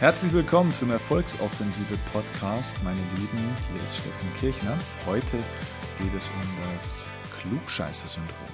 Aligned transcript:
Herzlich 0.00 0.32
willkommen 0.32 0.72
zum 0.72 0.90
Erfolgsoffensive 0.92 1.98
Podcast, 2.10 2.82
meine 2.82 3.02
Lieben. 3.16 3.54
Hier 3.70 3.84
ist 3.84 3.98
Steffen 3.98 4.32
Kirchner. 4.32 4.78
Heute 5.04 5.36
geht 6.00 6.14
es 6.16 6.30
um 6.30 6.72
das 6.72 7.12
Klugscheißer-Syndrom. 7.38 8.48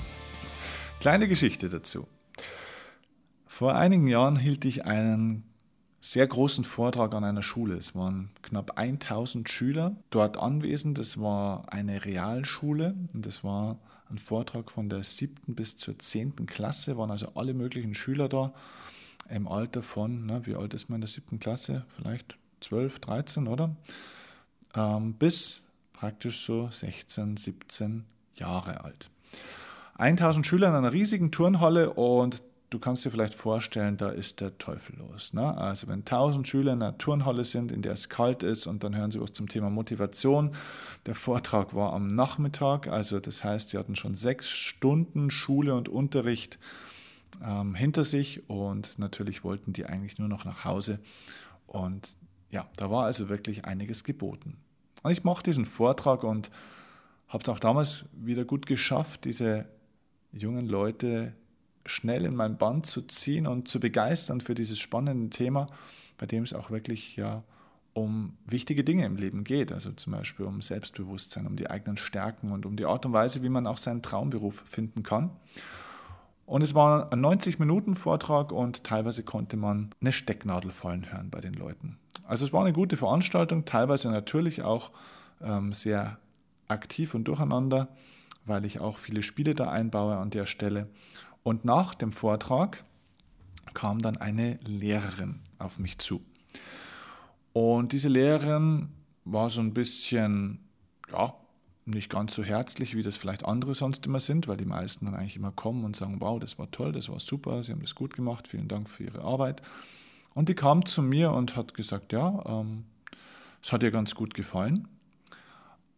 Kleine 1.00 1.28
Geschichte 1.28 1.68
dazu. 1.68 2.08
Vor 3.46 3.74
einigen 3.74 4.06
Jahren 4.06 4.36
hielt 4.36 4.64
ich 4.64 4.86
einen 4.86 5.44
sehr 6.00 6.26
großen 6.26 6.64
Vortrag 6.64 7.14
an 7.14 7.24
einer 7.24 7.42
Schule. 7.42 7.76
Es 7.76 7.94
waren 7.94 8.30
knapp 8.40 8.78
1000 8.78 9.50
Schüler 9.50 9.96
dort 10.08 10.38
anwesend. 10.38 10.98
Es 10.98 11.20
war 11.20 11.70
eine 11.70 12.06
Realschule 12.06 12.94
und 13.12 13.26
es 13.26 13.44
war 13.44 13.80
ein 14.08 14.16
Vortrag 14.16 14.70
von 14.70 14.88
der 14.88 15.02
siebten 15.02 15.54
bis 15.54 15.76
zur 15.76 15.98
zehnten 15.98 16.46
Klasse, 16.46 16.96
waren 16.96 17.10
also 17.10 17.32
alle 17.34 17.52
möglichen 17.52 17.94
Schüler 17.94 18.30
da 18.30 18.54
im 19.30 19.48
Alter 19.48 19.82
von, 19.82 20.26
na, 20.26 20.46
wie 20.46 20.54
alt 20.54 20.74
ist 20.74 20.88
man 20.88 20.96
in 20.96 21.00
der 21.02 21.08
siebten 21.08 21.40
Klasse? 21.40 21.84
Vielleicht 21.88 22.36
12, 22.60 23.00
13, 23.00 23.48
oder? 23.48 23.74
Ähm, 24.74 25.14
bis 25.14 25.62
praktisch 25.92 26.44
so 26.44 26.68
16, 26.70 27.36
17 27.36 28.04
Jahre 28.34 28.84
alt. 28.84 29.10
1000 29.96 30.46
Schüler 30.46 30.68
in 30.68 30.74
einer 30.74 30.92
riesigen 30.92 31.30
Turnhalle 31.30 31.90
und 31.90 32.42
du 32.70 32.80
kannst 32.80 33.04
dir 33.04 33.10
vielleicht 33.10 33.34
vorstellen, 33.34 33.96
da 33.96 34.08
ist 34.08 34.40
der 34.40 34.58
Teufel 34.58 34.96
los. 34.98 35.32
Ne? 35.32 35.56
Also 35.56 35.86
wenn 35.86 36.00
1000 36.00 36.46
Schüler 36.48 36.72
in 36.72 36.82
einer 36.82 36.98
Turnhalle 36.98 37.44
sind, 37.44 37.70
in 37.70 37.82
der 37.82 37.92
es 37.92 38.08
kalt 38.08 38.42
ist 38.42 38.66
und 38.66 38.82
dann 38.82 38.96
hören 38.96 39.12
sie 39.12 39.20
was 39.20 39.32
zum 39.32 39.48
Thema 39.48 39.70
Motivation. 39.70 40.50
Der 41.06 41.14
Vortrag 41.14 41.74
war 41.74 41.92
am 41.92 42.08
Nachmittag, 42.08 42.88
also 42.88 43.20
das 43.20 43.44
heißt, 43.44 43.70
sie 43.70 43.78
hatten 43.78 43.94
schon 43.94 44.16
sechs 44.16 44.50
Stunden 44.50 45.30
Schule 45.30 45.74
und 45.74 45.88
Unterricht 45.88 46.58
ähm, 47.42 47.74
hinter 47.74 48.04
sich 48.04 48.48
und 48.48 48.98
natürlich 48.98 49.44
wollten 49.44 49.72
die 49.72 49.86
eigentlich 49.86 50.18
nur 50.18 50.28
noch 50.28 50.44
nach 50.44 50.64
Hause. 50.64 50.98
Und 51.66 52.16
ja, 52.50 52.66
da 52.76 52.90
war 52.90 53.04
also 53.04 53.28
wirklich 53.28 53.64
einiges 53.64 54.04
geboten. 54.04 54.56
Und 55.02 55.10
ich 55.10 55.24
mache 55.24 55.42
diesen 55.42 55.66
Vortrag 55.66 56.24
und 56.24 56.50
habe 57.28 57.42
es 57.42 57.48
auch 57.48 57.58
damals 57.58 58.06
wieder 58.12 58.44
gut 58.44 58.66
geschafft, 58.66 59.24
diese 59.24 59.66
jungen 60.32 60.66
Leute 60.66 61.34
schnell 61.86 62.24
in 62.24 62.34
mein 62.34 62.56
Band 62.56 62.86
zu 62.86 63.02
ziehen 63.02 63.46
und 63.46 63.68
zu 63.68 63.80
begeistern 63.80 64.40
für 64.40 64.54
dieses 64.54 64.78
spannende 64.78 65.30
Thema, 65.30 65.68
bei 66.16 66.26
dem 66.26 66.44
es 66.44 66.52
auch 66.52 66.70
wirklich 66.70 67.16
ja 67.16 67.42
um 67.92 68.36
wichtige 68.46 68.82
Dinge 68.82 69.06
im 69.06 69.16
Leben 69.16 69.44
geht, 69.44 69.72
also 69.72 69.92
zum 69.92 70.12
Beispiel 70.12 70.46
um 70.46 70.62
Selbstbewusstsein, 70.62 71.46
um 71.46 71.56
die 71.56 71.70
eigenen 71.70 71.96
Stärken 71.96 72.50
und 72.50 72.66
um 72.66 72.76
die 72.76 72.86
Art 72.86 73.06
und 73.06 73.12
Weise, 73.12 73.42
wie 73.42 73.48
man 73.48 73.66
auch 73.66 73.78
seinen 73.78 74.02
Traumberuf 74.02 74.62
finden 74.66 75.02
kann. 75.02 75.30
Und 76.46 76.62
es 76.62 76.74
war 76.74 77.10
ein 77.12 77.24
90-Minuten-Vortrag 77.24 78.52
und 78.52 78.84
teilweise 78.84 79.22
konnte 79.22 79.56
man 79.56 79.90
eine 80.00 80.12
Stecknadel 80.12 80.70
fallen 80.70 81.10
hören 81.10 81.30
bei 81.30 81.40
den 81.40 81.54
Leuten. 81.54 81.98
Also 82.24 82.44
es 82.44 82.52
war 82.52 82.62
eine 82.62 82.72
gute 82.72 82.96
Veranstaltung, 82.96 83.64
teilweise 83.64 84.10
natürlich 84.10 84.62
auch 84.62 84.92
ähm, 85.40 85.72
sehr 85.72 86.18
aktiv 86.68 87.14
und 87.14 87.24
durcheinander, 87.24 87.88
weil 88.44 88.64
ich 88.64 88.80
auch 88.80 88.98
viele 88.98 89.22
Spiele 89.22 89.54
da 89.54 89.70
einbaue 89.70 90.16
an 90.16 90.30
der 90.30 90.46
Stelle. 90.46 90.88
Und 91.42 91.64
nach 91.64 91.94
dem 91.94 92.12
Vortrag 92.12 92.84
kam 93.72 94.00
dann 94.00 94.16
eine 94.16 94.58
Lehrerin 94.66 95.40
auf 95.58 95.78
mich 95.78 95.98
zu. 95.98 96.22
Und 97.52 97.92
diese 97.92 98.08
Lehrerin 98.08 98.90
war 99.24 99.48
so 99.48 99.60
ein 99.60 99.74
bisschen, 99.74 100.60
ja, 101.10 101.34
nicht 101.86 102.10
ganz 102.10 102.34
so 102.34 102.42
herzlich, 102.42 102.94
wie 102.96 103.02
das 103.02 103.16
vielleicht 103.16 103.44
andere 103.44 103.74
sonst 103.74 104.06
immer 104.06 104.20
sind, 104.20 104.48
weil 104.48 104.56
die 104.56 104.64
meisten 104.64 105.04
dann 105.04 105.14
eigentlich 105.14 105.36
immer 105.36 105.52
kommen 105.52 105.84
und 105.84 105.96
sagen, 105.96 106.20
wow, 106.20 106.40
das 106.40 106.58
war 106.58 106.70
toll, 106.70 106.92
das 106.92 107.08
war 107.08 107.20
super, 107.20 107.62
Sie 107.62 107.72
haben 107.72 107.82
das 107.82 107.94
gut 107.94 108.14
gemacht, 108.14 108.48
vielen 108.48 108.68
Dank 108.68 108.88
für 108.88 109.04
Ihre 109.04 109.22
Arbeit. 109.22 109.62
Und 110.34 110.48
die 110.48 110.54
kam 110.54 110.84
zu 110.86 111.02
mir 111.02 111.32
und 111.32 111.56
hat 111.56 111.74
gesagt, 111.74 112.12
ja, 112.12 112.42
ähm, 112.46 112.84
es 113.62 113.72
hat 113.72 113.82
ihr 113.82 113.90
ganz 113.90 114.14
gut 114.14 114.34
gefallen. 114.34 114.88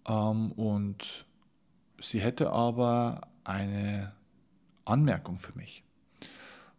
Ähm, 0.07 0.53
und 0.53 1.27
sie 2.01 2.21
hätte 2.21 2.53
aber 2.53 3.23
eine 3.45 4.13
Anmerkung 4.85 5.39
für 5.39 5.57
mich, 5.57 5.83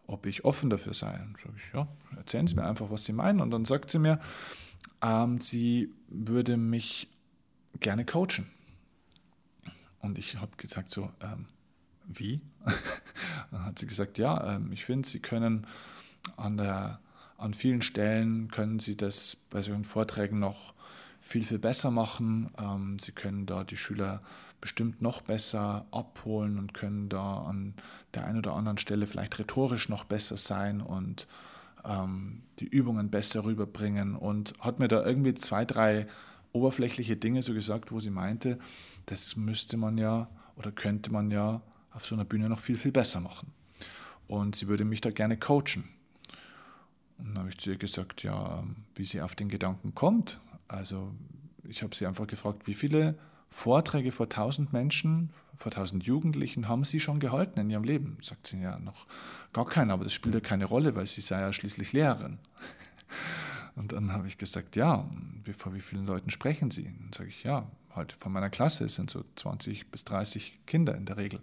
ob 0.05 0.25
ich 0.25 0.45
offen 0.45 0.69
dafür 0.69 0.93
sei. 0.93 1.19
Sag 1.35 1.51
ich, 1.57 1.73
ja, 1.73 1.87
erzählen 2.15 2.47
Sie 2.47 2.55
mir 2.55 2.65
einfach, 2.65 2.89
was 2.89 3.03
Sie 3.03 3.13
meinen. 3.13 3.41
Und 3.41 3.51
dann 3.51 3.65
sagt 3.65 3.89
sie 3.89 3.99
mir, 3.99 4.19
ähm, 5.01 5.41
sie 5.41 5.93
würde 6.07 6.57
mich 6.57 7.09
gerne 7.79 8.05
coachen. 8.05 8.49
Und 9.99 10.17
ich 10.17 10.37
habe 10.37 10.55
gesagt 10.57 10.89
so, 10.89 11.09
ähm, 11.21 11.45
wie? 12.07 12.41
dann 13.51 13.65
hat 13.65 13.79
sie 13.79 13.87
gesagt, 13.87 14.17
ja, 14.17 14.55
ähm, 14.55 14.71
ich 14.71 14.85
finde, 14.85 15.07
Sie 15.07 15.19
können 15.19 15.67
an, 16.35 16.57
der, 16.57 16.99
an 17.37 17.53
vielen 17.53 17.81
Stellen, 17.81 18.49
können 18.49 18.79
Sie 18.79 18.95
das 18.95 19.37
bei 19.49 19.61
solchen 19.61 19.83
Vorträgen 19.83 20.39
noch 20.39 20.73
viel, 21.19 21.43
viel 21.43 21.59
besser 21.59 21.91
machen. 21.91 22.49
Ähm, 22.57 22.99
Sie 22.99 23.11
können 23.11 23.45
da 23.45 23.63
die 23.63 23.77
Schüler 23.77 24.21
bestimmt 24.61 25.01
noch 25.01 25.21
besser 25.21 25.85
abholen 25.91 26.57
und 26.57 26.73
können 26.73 27.09
da 27.09 27.43
an 27.43 27.75
der 28.13 28.25
einen 28.25 28.39
oder 28.39 28.53
anderen 28.53 28.77
Stelle 28.77 29.05
vielleicht 29.05 29.37
rhetorisch 29.37 29.89
noch 29.89 30.03
besser 30.03 30.37
sein 30.37 30.81
und 30.81 31.27
ähm, 31.85 32.41
die 32.59 32.67
Übungen 32.67 33.09
besser 33.09 33.43
rüberbringen 33.43 34.15
und 34.15 34.53
hat 34.59 34.79
mir 34.79 34.87
da 34.87 35.05
irgendwie 35.05 35.35
zwei, 35.35 35.63
drei 35.63 36.07
oberflächliche 36.51 37.17
Dinge 37.17 37.41
so 37.41 37.53
gesagt, 37.53 37.91
wo 37.91 37.99
sie 37.99 38.09
meinte, 38.09 38.59
das 39.05 39.35
müsste 39.35 39.77
man 39.77 39.97
ja 39.97 40.29
oder 40.55 40.71
könnte 40.71 41.11
man 41.11 41.31
ja 41.31 41.61
auf 41.91 42.05
so 42.05 42.15
einer 42.15 42.25
Bühne 42.25 42.49
noch 42.49 42.59
viel, 42.59 42.77
viel 42.77 42.91
besser 42.91 43.19
machen. 43.19 43.51
Und 44.27 44.55
sie 44.55 44.67
würde 44.67 44.85
mich 44.85 45.01
da 45.01 45.11
gerne 45.11 45.37
coachen. 45.37 45.89
Und 47.17 47.29
dann 47.29 47.39
habe 47.39 47.49
ich 47.49 47.57
zu 47.57 47.71
ihr 47.71 47.77
gesagt, 47.77 48.23
ja, 48.23 48.63
wie 48.95 49.05
sie 49.05 49.21
auf 49.21 49.35
den 49.35 49.49
Gedanken 49.49 49.95
kommt. 49.95 50.39
Also 50.67 51.11
ich 51.63 51.81
habe 51.83 51.95
sie 51.95 52.05
einfach 52.05 52.27
gefragt, 52.27 52.67
wie 52.67 52.73
viele 52.73 53.17
Vorträge 53.49 54.11
vor 54.11 54.29
tausend 54.29 54.73
Menschen, 54.73 55.29
vor 55.55 55.71
tausend 55.71 56.03
Jugendlichen 56.03 56.67
haben 56.67 56.83
Sie 56.83 56.99
schon 56.99 57.19
gehalten 57.19 57.59
in 57.59 57.69
Ihrem 57.69 57.83
Leben? 57.83 58.17
Sagt 58.21 58.47
sie 58.47 58.61
ja 58.61 58.77
noch 58.77 59.07
gar 59.53 59.65
keinen, 59.65 59.91
aber 59.91 60.03
das 60.03 60.13
spielt 60.13 60.35
ja 60.35 60.41
keine 60.41 60.65
Rolle, 60.65 60.95
weil 60.95 61.05
sie 61.05 61.21
sei 61.21 61.39
ja 61.39 61.53
schließlich 61.53 61.93
Lehrerin. 61.93 62.39
Und 63.77 63.91
dann 63.91 64.11
habe 64.11 64.27
ich 64.27 64.39
gesagt, 64.39 64.75
ja, 64.75 65.07
vor 65.53 65.75
wie 65.75 65.81
vielen 65.81 66.07
Leuten 66.07 66.31
sprechen 66.31 66.71
Sie? 66.71 66.85
Dann 66.85 67.13
sage 67.13 67.29
ich, 67.29 67.43
ja, 67.43 67.69
halt 67.95 68.11
von 68.11 68.31
meiner 68.31 68.49
Klasse, 68.49 68.89
sind 68.89 69.11
so 69.11 69.23
20 69.35 69.91
bis 69.91 70.03
30 70.03 70.61
Kinder 70.65 70.95
in 70.95 71.05
der 71.05 71.17
Regel. 71.17 71.39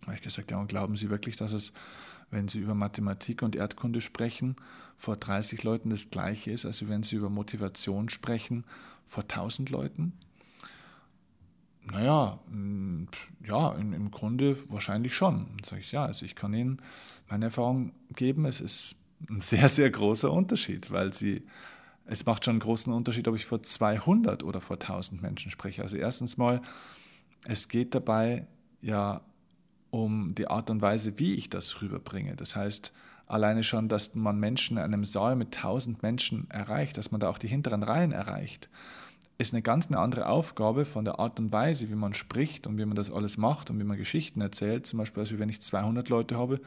Da 0.00 0.06
habe 0.06 0.16
ich 0.16 0.22
gesagt, 0.22 0.50
ja, 0.50 0.58
und 0.58 0.68
glauben 0.68 0.96
Sie 0.96 1.10
wirklich, 1.10 1.36
dass 1.36 1.52
es, 1.52 1.74
wenn 2.30 2.48
Sie 2.48 2.60
über 2.60 2.74
Mathematik 2.74 3.42
und 3.42 3.56
Erdkunde 3.56 4.00
sprechen, 4.00 4.56
vor 4.96 5.16
30 5.16 5.62
Leuten 5.64 5.90
das 5.90 6.08
gleiche 6.08 6.50
ist, 6.50 6.64
als 6.64 6.88
wenn 6.88 7.02
Sie 7.02 7.16
über 7.16 7.28
Motivation 7.28 8.08
sprechen, 8.08 8.64
vor 9.04 9.24
1000 9.24 9.68
Leuten? 9.68 10.14
Naja, 11.82 12.40
ja, 13.46 13.72
im 13.74 14.10
Grunde 14.10 14.56
wahrscheinlich 14.70 15.14
schon. 15.14 15.46
Dann 15.46 15.64
sage 15.64 15.82
ich, 15.82 15.92
ja, 15.92 16.06
also 16.06 16.24
ich 16.24 16.34
kann 16.34 16.54
Ihnen 16.54 16.80
meine 17.28 17.44
Erfahrung 17.46 17.92
geben, 18.14 18.46
es 18.46 18.62
ist 18.62 18.96
ein 19.28 19.40
sehr, 19.40 19.68
sehr 19.68 19.90
großer 19.90 20.30
Unterschied, 20.30 20.90
weil 20.90 21.14
sie, 21.14 21.42
es 22.06 22.26
macht 22.26 22.44
schon 22.44 22.52
einen 22.52 22.60
großen 22.60 22.92
Unterschied, 22.92 23.28
ob 23.28 23.36
ich 23.36 23.46
vor 23.46 23.62
200 23.62 24.42
oder 24.42 24.60
vor 24.60 24.76
1000 24.76 25.22
Menschen 25.22 25.50
spreche. 25.50 25.82
Also 25.82 25.96
erstens 25.96 26.36
mal, 26.36 26.60
es 27.46 27.68
geht 27.68 27.94
dabei 27.94 28.46
ja 28.80 29.22
um 29.90 30.34
die 30.34 30.48
Art 30.48 30.70
und 30.70 30.82
Weise, 30.82 31.18
wie 31.18 31.34
ich 31.34 31.48
das 31.48 31.80
rüberbringe. 31.80 32.36
Das 32.36 32.56
heißt, 32.56 32.92
alleine 33.26 33.62
schon, 33.62 33.88
dass 33.88 34.14
man 34.14 34.38
Menschen 34.38 34.76
in 34.76 34.82
einem 34.82 35.04
Saal 35.04 35.36
mit 35.36 35.56
1000 35.56 36.02
Menschen 36.02 36.50
erreicht, 36.50 36.98
dass 36.98 37.10
man 37.10 37.20
da 37.20 37.28
auch 37.28 37.38
die 37.38 37.48
hinteren 37.48 37.82
Reihen 37.82 38.12
erreicht, 38.12 38.68
ist 39.38 39.52
eine 39.52 39.62
ganz 39.62 39.88
eine 39.88 39.98
andere 39.98 40.26
Aufgabe 40.26 40.84
von 40.84 41.04
der 41.04 41.18
Art 41.18 41.40
und 41.40 41.50
Weise, 41.50 41.90
wie 41.90 41.94
man 41.94 42.14
spricht 42.14 42.66
und 42.66 42.78
wie 42.78 42.84
man 42.84 42.94
das 42.94 43.10
alles 43.10 43.36
macht 43.36 43.70
und 43.70 43.80
wie 43.80 43.84
man 43.84 43.96
Geschichten 43.96 44.40
erzählt. 44.40 44.86
Zum 44.86 44.98
Beispiel, 44.98 45.22
als 45.22 45.36
wenn 45.38 45.48
ich 45.48 45.60
200 45.60 46.08
Leute 46.08 46.38
habe 46.38 46.60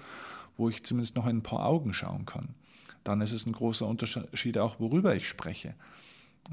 wo 0.58 0.70
ich 0.70 0.84
zumindest 0.84 1.16
noch 1.16 1.28
in 1.28 1.38
ein 1.38 1.44
paar 1.44 1.66
Augen 1.66 1.94
schauen 1.94 2.26
kann. 2.26 2.56
Dann 3.04 3.22
ist 3.22 3.32
es 3.32 3.46
ein 3.46 3.54
großer 3.54 3.88
Unterschied 3.88 4.58
auch, 4.58 4.80
worüber 4.80 5.16
ich 5.16 5.28
spreche. 5.28 5.76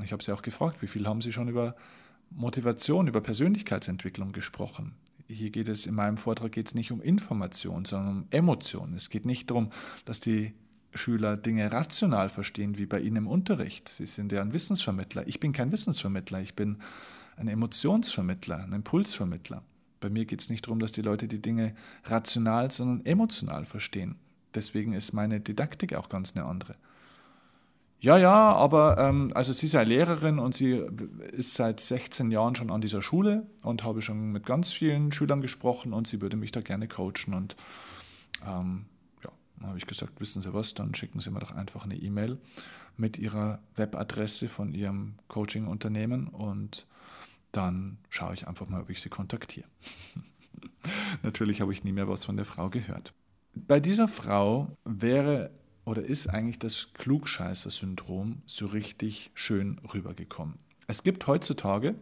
Ich 0.05 0.13
habe 0.13 0.23
Sie 0.23 0.33
auch 0.33 0.43
gefragt, 0.43 0.83
wie 0.83 0.87
viel 0.87 1.07
haben 1.07 1.21
Sie 1.21 1.33
schon 1.33 1.49
über 1.49 1.75
Motivation, 2.31 3.09
über 3.09 3.21
Persönlichkeitsentwicklung 3.21 4.33
gesprochen? 4.33 4.95
Hier 5.27 5.51
geht 5.51 5.69
es 5.69 5.87
in 5.87 5.95
meinem 5.95 6.17
Vortrag 6.17 6.53
geht 6.53 6.69
es 6.69 6.75
nicht 6.75 6.93
um 6.93 7.01
Information, 7.01 7.85
sondern 7.85 8.19
um 8.19 8.27
Emotion. 8.31 8.95
Es 8.95 9.09
geht 9.09 9.25
nicht 9.25 9.51
darum, 9.51 9.71
dass 10.05 10.21
die 10.21 10.53
Schüler 10.95 11.37
Dinge 11.37 11.73
rational 11.73 12.29
verstehen, 12.29 12.77
wie 12.77 12.87
bei 12.87 13.01
Ihnen 13.01 13.17
im 13.17 13.27
Unterricht. 13.27 13.89
Sie 13.89 14.07
sind 14.07 14.33
ja 14.33 14.43
ein 14.43 14.53
Wissensvermittler. 14.53 15.27
Ich 15.27 15.41
bin 15.41 15.53
kein 15.53 15.73
Wissensvermittler, 15.73 16.41
ich 16.41 16.55
bin 16.55 16.79
ein 17.37 17.49
Emotionsvermittler, 17.49 18.65
ein 18.65 18.73
Impulsvermittler. 18.73 19.63
Bei 20.05 20.11
mir 20.11 20.27
geht 20.27 20.43
es 20.43 20.51
nicht 20.51 20.67
darum, 20.67 20.81
dass 20.81 20.93
die 20.93 21.01
Leute 21.01 21.29
die 21.29 21.41
Dinge 21.41 21.75
rational, 22.05 22.71
sondern 22.71 23.07
emotional 23.07 23.65
verstehen. 23.65 24.17
Deswegen 24.55 24.93
ist 24.93 25.15
meine 25.15 25.41
Didaktik 25.41 25.95
auch 25.95 26.11
ganz 26.11 26.37
eine 26.37 26.45
andere. 26.45 26.75
Ja, 28.01 28.19
ja, 28.19 28.53
aber 28.53 28.99
ähm, 28.99 29.33
also 29.35 29.55
sie 29.55 29.67
sei 29.67 29.83
Lehrerin 29.85 30.39
und 30.39 30.55
sie 30.55 30.83
ist 31.33 31.55
seit 31.55 31.81
16 31.81 32.31
Jahren 32.31 32.55
schon 32.55 32.71
an 32.71 32.83
dieser 32.83 33.01
Schule 33.01 33.47
und 33.63 33.83
habe 33.83 34.03
schon 34.03 34.31
mit 34.31 34.45
ganz 34.45 34.71
vielen 34.73 35.11
Schülern 35.11 35.41
gesprochen 35.41 35.95
und 35.95 36.07
sie 36.07 36.21
würde 36.21 36.37
mich 36.37 36.53
da 36.53 36.61
gerne 36.61 36.87
coachen. 36.87 37.33
Und 37.33 37.57
ähm, 38.47 38.85
ja, 39.25 39.31
Dann 39.57 39.69
habe 39.69 39.79
ich 39.79 39.87
gesagt, 39.87 40.21
wissen 40.21 40.43
Sie 40.43 40.53
was, 40.53 40.75
dann 40.75 40.95
schicken 40.95 41.21
Sie 41.21 41.31
mir 41.31 41.41
doch 41.41 41.53
einfach 41.53 41.85
eine 41.85 41.97
E-Mail 41.97 42.37
mit 42.99 43.17
Ihrer 43.17 43.59
Webadresse 43.75 44.51
von 44.51 44.75
Ihrem 44.75 45.15
Coaching-Unternehmen 45.29 46.29
und 46.29 46.87
dann 47.57 47.99
schaue 48.09 48.35
ich 48.35 48.47
einfach 48.47 48.69
mal, 48.69 48.81
ob 48.81 48.91
ich 48.91 49.01
Sie 49.01 49.09
kontaktiere. 49.09 49.69
Natürlich 51.23 51.61
habe 51.61 51.73
ich 51.73 51.85
nie 51.85 51.93
mehr 51.93 52.09
was 52.09 52.25
von 52.25 52.37
der 52.37 52.45
Frau 52.45 52.69
gehört. 52.71 53.15
Bei 53.55 53.81
dieser 53.81 54.09
Frau 54.09 54.77
wäre 54.85 55.51
oder 55.85 56.03
ist 56.03 56.29
eigentlich 56.29 56.59
das 56.59 56.93
Klugscheißer-Syndrom 56.95 58.43
so 58.47 58.67
richtig 58.67 59.31
schön 59.35 59.79
rübergekommen. 59.93 60.59
Es 60.87 61.03
gibt 61.03 61.27
heutzutage, 61.27 61.95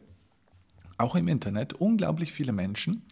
auch 0.99 1.14
im 1.14 1.28
Internet, 1.28 1.75
unglaublich 1.75 2.32
viele 2.32 2.52
Menschen, 2.52 3.02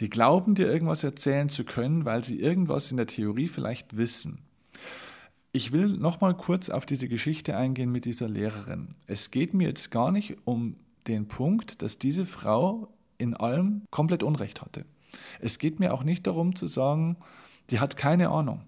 die 0.00 0.10
glauben, 0.10 0.54
dir 0.54 0.70
irgendwas 0.70 1.04
erzählen 1.04 1.48
zu 1.48 1.64
können, 1.64 2.04
weil 2.04 2.24
sie 2.24 2.40
irgendwas 2.40 2.90
in 2.90 2.96
der 2.96 3.06
Theorie 3.06 3.48
vielleicht 3.48 3.96
wissen. 3.96 4.42
Ich 5.52 5.72
will 5.72 5.88
nochmal 5.88 6.34
kurz 6.34 6.70
auf 6.70 6.86
diese 6.86 7.08
Geschichte 7.08 7.56
eingehen 7.56 7.92
mit 7.92 8.04
dieser 8.04 8.28
Lehrerin. 8.28 8.94
Es 9.06 9.30
geht 9.30 9.54
mir 9.54 9.68
jetzt 9.68 9.90
gar 9.90 10.12
nicht 10.12 10.36
um 10.44 10.76
den 11.06 11.28
Punkt, 11.28 11.82
dass 11.82 11.98
diese 11.98 12.26
Frau 12.26 12.88
in 13.18 13.34
allem 13.34 13.82
komplett 13.90 14.22
Unrecht 14.22 14.62
hatte. 14.62 14.84
Es 15.40 15.58
geht 15.58 15.80
mir 15.80 15.94
auch 15.94 16.04
nicht 16.04 16.26
darum 16.26 16.54
zu 16.54 16.66
sagen, 16.66 17.16
die 17.70 17.80
hat 17.80 17.96
keine 17.96 18.30
Ahnung, 18.30 18.62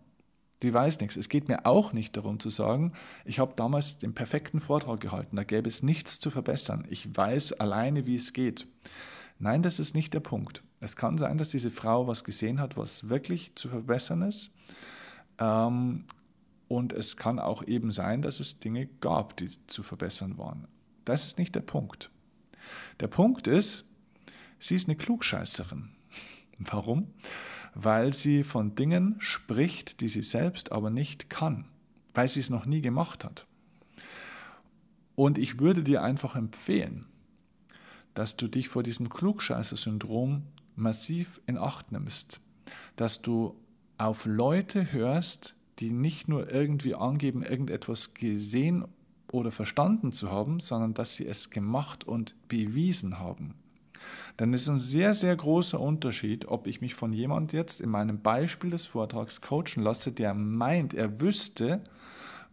die 0.62 0.72
weiß 0.72 1.00
nichts. 1.00 1.16
Es 1.16 1.28
geht 1.28 1.48
mir 1.48 1.66
auch 1.66 1.92
nicht 1.92 2.16
darum 2.16 2.40
zu 2.40 2.50
sagen, 2.50 2.92
ich 3.24 3.38
habe 3.38 3.54
damals 3.56 3.98
den 3.98 4.14
perfekten 4.14 4.60
Vortrag 4.60 5.00
gehalten, 5.00 5.36
da 5.36 5.44
gäbe 5.44 5.68
es 5.68 5.82
nichts 5.82 6.20
zu 6.20 6.30
verbessern. 6.30 6.84
Ich 6.88 7.16
weiß 7.16 7.54
alleine, 7.54 8.06
wie 8.06 8.16
es 8.16 8.32
geht. 8.32 8.66
Nein, 9.38 9.62
das 9.62 9.78
ist 9.78 9.94
nicht 9.94 10.14
der 10.14 10.20
Punkt. 10.20 10.62
Es 10.80 10.96
kann 10.96 11.18
sein, 11.18 11.38
dass 11.38 11.48
diese 11.48 11.70
Frau 11.70 12.06
was 12.06 12.24
gesehen 12.24 12.60
hat, 12.60 12.76
was 12.76 13.08
wirklich 13.08 13.54
zu 13.56 13.68
verbessern 13.68 14.22
ist. 14.22 14.50
Ähm, 15.38 16.04
und 16.68 16.92
es 16.92 17.16
kann 17.16 17.38
auch 17.38 17.62
eben 17.66 17.92
sein, 17.92 18.22
dass 18.22 18.40
es 18.40 18.58
Dinge 18.60 18.86
gab, 19.00 19.36
die 19.36 19.50
zu 19.66 19.82
verbessern 19.82 20.38
waren. 20.38 20.66
Das 21.04 21.26
ist 21.26 21.38
nicht 21.38 21.54
der 21.54 21.60
Punkt. 21.60 22.10
Der 23.00 23.08
Punkt 23.08 23.46
ist, 23.46 23.84
sie 24.58 24.74
ist 24.74 24.88
eine 24.88 24.96
Klugscheißerin. 24.96 25.90
Warum? 26.58 27.12
Weil 27.74 28.12
sie 28.12 28.44
von 28.44 28.74
Dingen 28.74 29.16
spricht, 29.18 30.00
die 30.00 30.08
sie 30.08 30.22
selbst 30.22 30.72
aber 30.72 30.90
nicht 30.90 31.28
kann, 31.28 31.66
weil 32.14 32.28
sie 32.28 32.40
es 32.40 32.50
noch 32.50 32.66
nie 32.66 32.80
gemacht 32.80 33.24
hat. 33.24 33.46
Und 35.16 35.38
ich 35.38 35.60
würde 35.60 35.82
dir 35.82 36.02
einfach 36.02 36.36
empfehlen, 36.36 37.06
dass 38.14 38.36
du 38.36 38.48
dich 38.48 38.68
vor 38.68 38.82
diesem 38.82 39.08
Klugscheißer-Syndrom 39.08 40.42
massiv 40.76 41.40
in 41.46 41.58
Acht 41.58 41.92
nimmst, 41.92 42.40
dass 42.96 43.22
du 43.22 43.56
auf 43.98 44.26
Leute 44.26 44.92
hörst, 44.92 45.56
die 45.78 45.90
nicht 45.90 46.28
nur 46.28 46.52
irgendwie 46.52 46.94
angeben, 46.94 47.42
irgendetwas 47.42 48.14
gesehen 48.14 48.84
oder 49.34 49.50
verstanden 49.50 50.12
zu 50.12 50.30
haben, 50.30 50.60
sondern 50.60 50.94
dass 50.94 51.16
sie 51.16 51.26
es 51.26 51.50
gemacht 51.50 52.04
und 52.04 52.34
bewiesen 52.48 53.18
haben. 53.18 53.54
Denn 54.38 54.54
es 54.54 54.62
ist 54.62 54.68
ein 54.68 54.78
sehr, 54.78 55.14
sehr 55.14 55.34
großer 55.34 55.80
Unterschied, 55.80 56.46
ob 56.46 56.66
ich 56.66 56.80
mich 56.80 56.94
von 56.94 57.12
jemand 57.12 57.52
jetzt 57.52 57.80
in 57.80 57.90
meinem 57.90 58.20
Beispiel 58.20 58.70
des 58.70 58.86
Vortrags 58.86 59.40
coachen 59.40 59.82
lasse, 59.82 60.12
der 60.12 60.34
meint, 60.34 60.94
er 60.94 61.20
wüsste, 61.20 61.82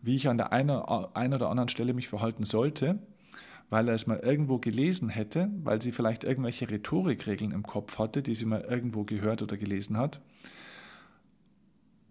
wie 0.01 0.15
ich 0.15 0.27
an 0.27 0.37
der 0.37 0.51
einen, 0.51 0.69
einen 0.69 1.33
oder 1.33 1.49
anderen 1.49 1.69
Stelle 1.69 1.93
mich 1.93 2.07
verhalten 2.07 2.43
sollte, 2.43 2.99
weil 3.69 3.87
er 3.87 3.95
es 3.95 4.07
mal 4.07 4.19
irgendwo 4.19 4.57
gelesen 4.57 5.09
hätte, 5.09 5.49
weil 5.63 5.81
sie 5.81 5.91
vielleicht 5.91 6.23
irgendwelche 6.23 6.69
Rhetorikregeln 6.69 7.51
im 7.51 7.63
Kopf 7.63 7.99
hatte, 7.99 8.21
die 8.21 8.35
sie 8.35 8.45
mal 8.45 8.61
irgendwo 8.61 9.03
gehört 9.03 9.41
oder 9.41 9.57
gelesen 9.57 9.97
hat. 9.97 10.19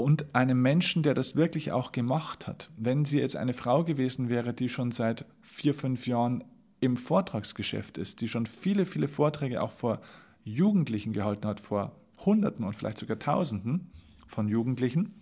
Und 0.00 0.35
einem 0.35 0.62
Menschen, 0.62 1.02
der 1.02 1.14
das 1.14 1.37
wirklich 1.37 1.73
auch 1.73 1.93
gemacht 1.93 2.47
hat. 2.47 2.70
Wenn 2.76 3.05
sie 3.05 3.19
jetzt 3.19 3.37
eine 3.37 3.52
Frau 3.52 3.85
gewesen 3.85 4.29
wäre, 4.29 4.55
die 4.55 4.69
schon 4.69 4.93
seit 4.93 5.26
vier, 5.43 5.75
fünf 5.75 6.06
Jahren 6.06 6.44
im 6.81 6.97
Vortragsgeschäft 6.97 7.99
ist, 7.99 8.20
die 8.20 8.29
schon 8.29 8.47
viele, 8.47 8.87
viele 8.87 9.08
Vorträge 9.08 9.62
auch 9.62 9.73
vor 9.73 10.00
Jugendlichen 10.43 11.12
gehalten 11.12 11.47
hat, 11.47 11.61
vor 11.61 11.97
Hunderten 12.25 12.64
und 12.64 12.75
vielleicht 12.75 12.99
sogar 12.99 13.19
Tausenden 13.19 13.91
von 14.26 14.49
Jugendlichen, 14.49 15.14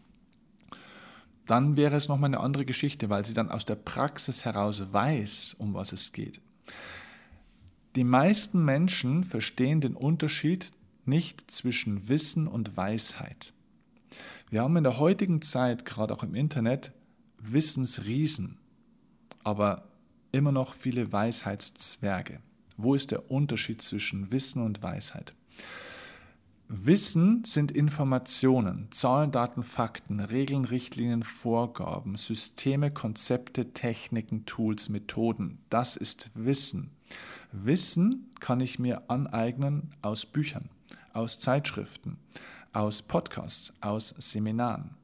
dann 1.47 1.77
wäre 1.77 1.97
es 1.97 2.09
nochmal 2.09 2.29
eine 2.29 2.41
andere 2.41 2.65
Geschichte, 2.65 3.11
weil 3.11 3.25
sie 3.25 3.35
dann 3.35 3.51
aus 3.51 3.65
der 3.65 3.77
Praxis 3.77 4.45
heraus 4.45 4.93
weiß, 4.93 5.57
um 5.59 5.75
was 5.75 5.93
es 5.93 6.13
geht. 6.13 6.41
Die 7.97 8.05
meisten 8.05 8.65
Menschen 8.65 9.25
verstehen 9.25 9.81
den 9.81 9.97
Unterschied 9.97 10.71
nicht 11.05 11.51
zwischen 11.51 12.09
Wissen 12.09 12.47
und 12.47 12.77
Weisheit. 12.77 13.55
Wir 14.51 14.63
haben 14.63 14.77
in 14.79 14.85
der 14.85 14.99
heutigen 14.99 15.43
Zeit, 15.43 15.85
gerade 15.85 16.15
auch 16.15 16.23
im 16.23 16.35
Internet, 16.35 16.93
Wissensriesen, 17.39 18.57
aber 19.45 19.85
immer 20.33 20.53
noch 20.53 20.73
viele 20.73 21.13
Weisheitszwerge. 21.13 22.41
Wo 22.79 22.95
ist 22.95 23.11
der 23.11 23.31
Unterschied 23.31 23.83
zwischen 23.83 24.33
Wissen 24.33 24.63
und 24.63 24.83
Weisheit? 24.83 25.35
Wissen 26.69 27.45
sind 27.45 27.73
Informationen, 27.73 28.89
Zahlen, 28.91 29.33
Daten, 29.33 29.63
Fakten, 29.63 30.21
Regeln, 30.21 30.65
Richtlinien, 30.65 31.23
Vorgaben, 31.23 32.17
Systeme, 32.17 32.91
Konzepte, 32.91 33.73
Techniken, 33.73 34.47
Tools, 34.47 34.89
Methoden. 34.89 35.59
Das 35.69 35.97
ist 35.97 36.31
Wissen. 36.35 36.91
Wissen 37.53 38.31
kann 38.41 38.61
ich 38.61 38.79
mir 38.79 39.11
aneignen 39.11 39.95
aus 40.03 40.25
Büchern, 40.27 40.71
aus 41.13 41.41
Zeitschriften, 41.41 42.19
aus 42.79 43.03
Podcasts, 43.03 43.73
aus 43.81 44.15
Seminaren 44.19 44.95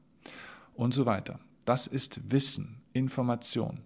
und 0.75 0.93
so 0.93 1.05
weiter. 1.05 1.41
Das 1.65 1.87
ist 1.87 2.31
Wissen, 2.31 2.81
Information. 2.93 3.81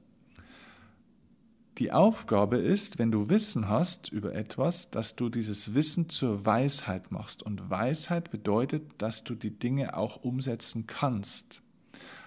Die 1.80 1.92
Aufgabe 1.92 2.58
ist, 2.58 3.00
wenn 3.00 3.10
du 3.10 3.30
Wissen 3.30 3.68
hast 3.68 4.12
über 4.12 4.36
etwas, 4.36 4.92
dass 4.92 5.16
du 5.16 5.30
dieses 5.30 5.74
Wissen 5.74 6.08
zur 6.08 6.46
Weisheit 6.46 7.12
machst. 7.12 7.42
Und 7.42 7.72
Weisheit 7.72 8.30
bedeutet, 8.30 8.84
dass 9.00 9.24
du 9.24 9.34
die 9.34 9.58
Dinge 9.58 9.98
auch 9.98 10.18
umsetzen 10.24 10.86
kannst. 10.86 11.64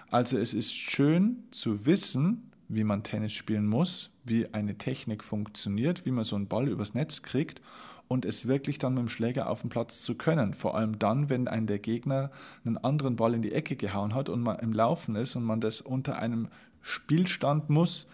Also 0.09 0.37
es 0.37 0.53
ist 0.53 0.73
schön 0.73 1.43
zu 1.51 1.85
wissen, 1.85 2.51
wie 2.67 2.83
man 2.83 3.03
Tennis 3.03 3.31
spielen 3.31 3.67
muss, 3.67 4.17
wie 4.25 4.53
eine 4.53 4.77
Technik 4.77 5.23
funktioniert, 5.23 6.05
wie 6.05 6.11
man 6.11 6.25
so 6.25 6.35
einen 6.35 6.47
Ball 6.47 6.67
übers 6.67 6.93
Netz 6.93 7.21
kriegt 7.21 7.61
und 8.07 8.25
es 8.25 8.47
wirklich 8.47 8.77
dann 8.77 8.93
mit 8.93 9.01
dem 9.01 9.09
Schläger 9.09 9.49
auf 9.49 9.61
den 9.61 9.69
Platz 9.69 10.01
zu 10.01 10.15
können. 10.15 10.53
Vor 10.53 10.75
allem 10.75 10.99
dann, 10.99 11.29
wenn 11.29 11.47
ein 11.47 11.67
der 11.67 11.79
Gegner 11.79 12.31
einen 12.65 12.77
anderen 12.77 13.15
Ball 13.15 13.33
in 13.33 13.41
die 13.41 13.53
Ecke 13.53 13.75
gehauen 13.75 14.13
hat 14.13 14.29
und 14.29 14.41
man 14.41 14.59
im 14.59 14.73
Laufen 14.73 15.15
ist 15.15 15.35
und 15.35 15.43
man 15.43 15.61
das 15.61 15.81
unter 15.81 16.17
einem 16.17 16.49
Spielstand 16.81 17.69
muss, 17.69 18.07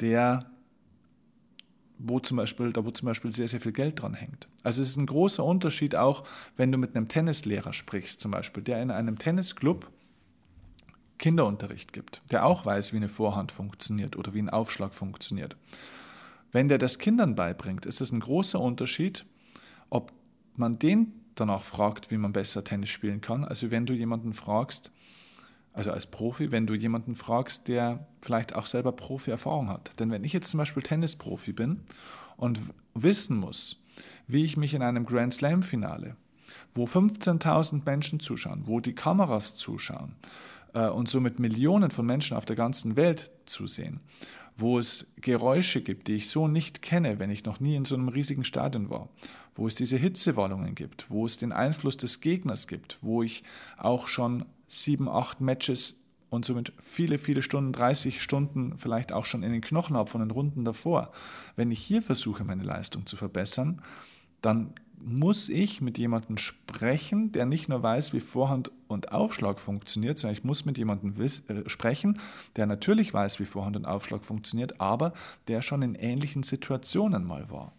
der 0.00 0.46
wo 1.98 2.20
zum 2.20 2.36
Beispiel, 2.36 2.72
da 2.72 2.84
wo 2.84 2.90
zum 2.90 3.06
Beispiel 3.06 3.32
sehr, 3.32 3.48
sehr 3.48 3.60
viel 3.60 3.72
Geld 3.72 4.00
dran 4.00 4.14
hängt. 4.14 4.48
Also 4.62 4.82
es 4.82 4.90
ist 4.90 4.96
ein 4.96 5.06
großer 5.06 5.44
Unterschied 5.44 5.96
auch, 5.96 6.24
wenn 6.56 6.70
du 6.70 6.78
mit 6.78 6.94
einem 6.94 7.08
Tennislehrer 7.08 7.72
sprichst, 7.72 8.20
zum 8.20 8.30
Beispiel, 8.30 8.62
der 8.62 8.80
in 8.82 8.90
einem 8.90 9.18
Tennisclub 9.18 9.90
Kinderunterricht 11.18 11.92
gibt, 11.92 12.22
der 12.30 12.46
auch 12.46 12.64
weiß, 12.64 12.92
wie 12.92 12.98
eine 12.98 13.08
Vorhand 13.08 13.50
funktioniert 13.50 14.16
oder 14.16 14.34
wie 14.34 14.38
ein 14.38 14.50
Aufschlag 14.50 14.94
funktioniert. 14.94 15.56
Wenn 16.52 16.68
der 16.68 16.78
das 16.78 16.98
Kindern 16.98 17.34
beibringt, 17.34 17.86
ist 17.86 18.00
es 18.00 18.12
ein 18.12 18.20
großer 18.20 18.60
Unterschied, 18.60 19.26
ob 19.90 20.12
man 20.56 20.78
den 20.78 21.12
danach 21.34 21.62
fragt, 21.62 22.10
wie 22.10 22.18
man 22.18 22.32
besser 22.32 22.64
Tennis 22.64 22.90
spielen 22.90 23.20
kann, 23.20 23.44
also 23.44 23.70
wenn 23.70 23.86
du 23.86 23.92
jemanden 23.92 24.32
fragst, 24.32 24.90
also 25.72 25.92
als 25.92 26.06
Profi, 26.06 26.50
wenn 26.50 26.66
du 26.66 26.74
jemanden 26.74 27.14
fragst, 27.14 27.68
der 27.68 28.06
vielleicht 28.20 28.56
auch 28.56 28.66
selber 28.66 28.90
Profi-Erfahrung 28.92 29.68
hat. 29.68 29.92
Denn 30.00 30.10
wenn 30.10 30.24
ich 30.24 30.32
jetzt 30.32 30.50
zum 30.50 30.58
Beispiel 30.58 30.82
Tennisprofi 30.82 31.52
bin 31.52 31.82
und 32.36 32.58
wissen 32.94 33.36
muss, 33.36 33.76
wie 34.26 34.44
ich 34.44 34.56
mich 34.56 34.74
in 34.74 34.82
einem 34.82 35.04
Grand 35.04 35.34
Slam-Finale, 35.34 36.16
wo 36.74 36.84
15.000 36.84 37.84
Menschen 37.84 38.18
zuschauen, 38.18 38.62
wo 38.66 38.80
die 38.80 38.94
Kameras 38.94 39.54
zuschauen 39.54 40.16
äh, 40.74 40.88
und 40.88 41.08
somit 41.08 41.38
Millionen 41.38 41.90
von 41.90 42.06
Menschen 42.06 42.36
auf 42.36 42.44
der 42.44 42.56
ganzen 42.56 42.96
Welt 42.96 43.30
zusehen, 43.46 44.00
wo 44.58 44.78
es 44.78 45.06
Geräusche 45.20 45.80
gibt, 45.80 46.08
die 46.08 46.16
ich 46.16 46.28
so 46.28 46.48
nicht 46.48 46.82
kenne, 46.82 47.18
wenn 47.20 47.30
ich 47.30 47.44
noch 47.44 47.60
nie 47.60 47.76
in 47.76 47.84
so 47.84 47.94
einem 47.94 48.08
riesigen 48.08 48.42
Stadion 48.42 48.90
war, 48.90 49.08
wo 49.54 49.68
es 49.68 49.76
diese 49.76 49.96
Hitzewallungen 49.96 50.74
gibt, 50.74 51.08
wo 51.10 51.24
es 51.24 51.38
den 51.38 51.52
Einfluss 51.52 51.96
des 51.96 52.20
Gegners 52.20 52.66
gibt, 52.66 52.98
wo 53.00 53.22
ich 53.22 53.44
auch 53.76 54.08
schon 54.08 54.44
sieben, 54.66 55.08
acht 55.08 55.40
Matches 55.40 56.00
und 56.28 56.44
somit 56.44 56.72
viele, 56.78 57.18
viele 57.18 57.40
Stunden, 57.40 57.72
30 57.72 58.20
Stunden 58.20 58.76
vielleicht 58.76 59.12
auch 59.12 59.26
schon 59.26 59.44
in 59.44 59.52
den 59.52 59.60
Knochen 59.60 59.96
habe 59.96 60.10
von 60.10 60.20
den 60.20 60.30
Runden 60.30 60.64
davor. 60.64 61.12
Wenn 61.54 61.70
ich 61.70 61.78
hier 61.78 62.02
versuche, 62.02 62.44
meine 62.44 62.64
Leistung 62.64 63.06
zu 63.06 63.16
verbessern, 63.16 63.80
dann 64.42 64.74
muss 65.00 65.48
ich 65.48 65.80
mit 65.80 65.98
jemandem 65.98 66.38
sprechen, 66.38 67.32
der 67.32 67.46
nicht 67.46 67.68
nur 67.68 67.82
weiß, 67.82 68.12
wie 68.12 68.20
Vorhand 68.20 68.70
und 68.88 69.12
Aufschlag 69.12 69.60
funktioniert, 69.60 70.18
sondern 70.18 70.36
ich 70.36 70.44
muss 70.44 70.64
mit 70.64 70.78
jemandem 70.78 71.14
äh, 71.20 71.68
sprechen, 71.68 72.20
der 72.56 72.66
natürlich 72.66 73.12
weiß, 73.14 73.38
wie 73.40 73.44
Vorhand 73.44 73.76
und 73.76 73.84
Aufschlag 73.84 74.24
funktioniert, 74.24 74.80
aber 74.80 75.12
der 75.46 75.62
schon 75.62 75.82
in 75.82 75.94
ähnlichen 75.94 76.42
Situationen 76.42 77.24
mal 77.24 77.50
war. 77.50 77.72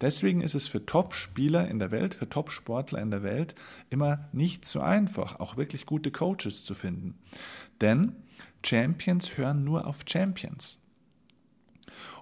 Deswegen 0.00 0.40
ist 0.40 0.54
es 0.54 0.68
für 0.68 0.86
Top-Spieler 0.86 1.68
in 1.68 1.78
der 1.78 1.90
Welt, 1.90 2.14
für 2.14 2.28
Top-Sportler 2.28 3.00
in 3.00 3.10
der 3.10 3.22
Welt 3.22 3.54
immer 3.90 4.28
nicht 4.32 4.64
so 4.64 4.80
einfach, 4.80 5.40
auch 5.40 5.56
wirklich 5.56 5.86
gute 5.86 6.10
Coaches 6.10 6.64
zu 6.64 6.74
finden. 6.74 7.18
Denn 7.80 8.16
Champions 8.64 9.36
hören 9.36 9.64
nur 9.64 9.86
auf 9.86 10.04
Champions. 10.06 10.78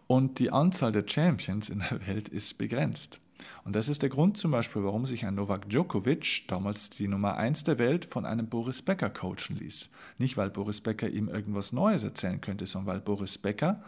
Und 0.07 0.39
die 0.39 0.51
Anzahl 0.53 0.93
der 0.93 1.05
Champions 1.07 1.69
in 1.69 1.81
der 1.91 2.07
Welt 2.07 2.29
ist 2.29 2.59
begrenzt. 2.59 3.21
Und 3.65 3.77
das 3.77 3.89
ist 3.89 4.03
der 4.03 4.09
Grund 4.09 4.37
zum 4.37 4.51
Beispiel, 4.51 4.85
warum 4.85 5.07
sich 5.07 5.27
ein 5.27 5.35
Novak 5.35 5.69
Djokovic, 5.69 6.45
damals 6.49 6.91
die 6.91 7.09
Nummer 7.09 7.37
1 7.37 7.65
der 7.65 7.79
Welt, 7.79 8.05
von 8.05 8.25
einem 8.25 8.49
Boris 8.49 8.83
Becker 8.83 9.11
coachen 9.11 9.57
ließ. 9.59 9.91
Nicht, 10.19 10.37
weil 10.37 10.51
Boris 10.51 10.81
Becker 10.81 11.09
ihm 11.09 11.29
irgendwas 11.29 11.73
Neues 11.73 12.03
erzählen 12.03 12.41
könnte, 12.41 12.67
sondern 12.67 12.95
weil 12.95 13.01
Boris 13.01 13.39
Becker 13.39 13.83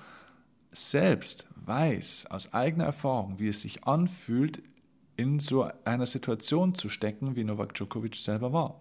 selbst 0.73 1.47
weiß 1.57 2.27
aus 2.31 2.53
eigener 2.53 2.85
Erfahrung, 2.85 3.39
wie 3.39 3.49
es 3.49 3.63
sich 3.63 3.85
anfühlt, 3.85 4.63
in 5.17 5.41
so 5.41 5.69
einer 5.85 6.07
Situation 6.07 6.75
zu 6.75 6.89
stecken, 6.89 7.35
wie 7.35 7.45
Novak 7.45 7.75
Djokovic 7.75 8.15
selber 8.15 8.53
war. 8.53 8.81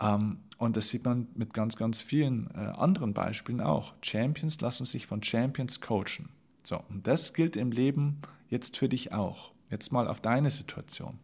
Ähm, 0.00 0.38
und 0.58 0.76
das 0.76 0.88
sieht 0.88 1.04
man 1.04 1.28
mit 1.34 1.54
ganz, 1.54 1.76
ganz 1.76 2.02
vielen 2.02 2.50
äh, 2.54 2.58
anderen 2.58 3.14
Beispielen 3.14 3.62
auch. 3.62 3.94
Champions 4.02 4.60
lassen 4.60 4.84
sich 4.84 5.06
von 5.06 5.22
Champions 5.22 5.80
coachen. 5.80 6.28
So, 6.62 6.82
und 6.90 7.06
das 7.06 7.32
gilt 7.32 7.56
im 7.56 7.72
Leben 7.72 8.20
jetzt 8.48 8.76
für 8.76 8.88
dich 8.88 9.12
auch. 9.12 9.52
Jetzt 9.70 9.92
mal 9.92 10.08
auf 10.08 10.20
deine 10.20 10.50
Situation. 10.50 11.18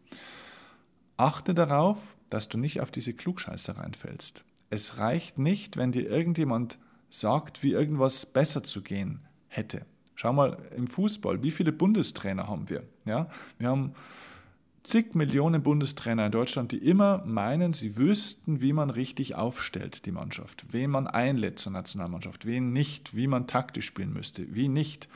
Achte 1.17 1.53
darauf, 1.53 2.15
dass 2.29 2.47
du 2.47 2.57
nicht 2.57 2.81
auf 2.81 2.91
diese 2.91 3.13
Klugscheiße 3.13 3.77
reinfällst. 3.77 4.43
Es 4.69 4.97
reicht 4.97 5.37
nicht, 5.37 5.77
wenn 5.77 5.91
dir 5.91 6.09
irgendjemand 6.09 6.77
sagt, 7.09 7.63
wie 7.63 7.71
irgendwas 7.71 8.25
besser 8.25 8.63
zu 8.63 8.81
gehen 8.81 9.21
hätte. 9.47 9.85
Schau 10.15 10.33
mal 10.33 10.57
im 10.75 10.87
Fußball, 10.87 11.43
wie 11.43 11.51
viele 11.51 11.71
Bundestrainer 11.71 12.47
haben 12.47 12.69
wir? 12.69 12.83
Ja, 13.05 13.29
wir 13.59 13.69
haben 13.69 13.93
zig 14.83 15.13
Millionen 15.15 15.63
Bundestrainer 15.63 16.25
in 16.25 16.31
Deutschland, 16.31 16.71
die 16.71 16.77
immer 16.77 17.23
meinen, 17.25 17.73
sie 17.73 17.97
wüssten, 17.97 18.61
wie 18.61 18.73
man 18.73 18.89
richtig 18.89 19.35
aufstellt, 19.35 20.05
die 20.05 20.11
Mannschaft, 20.11 20.65
wen 20.71 20.89
man 20.89 21.07
einlädt 21.07 21.59
zur 21.59 21.71
Nationalmannschaft, 21.71 22.45
wen 22.45 22.71
nicht, 22.71 23.15
wie 23.15 23.27
man 23.27 23.47
taktisch 23.47 23.85
spielen 23.85 24.13
müsste, 24.13 24.55
wie 24.55 24.69
nicht 24.69 25.07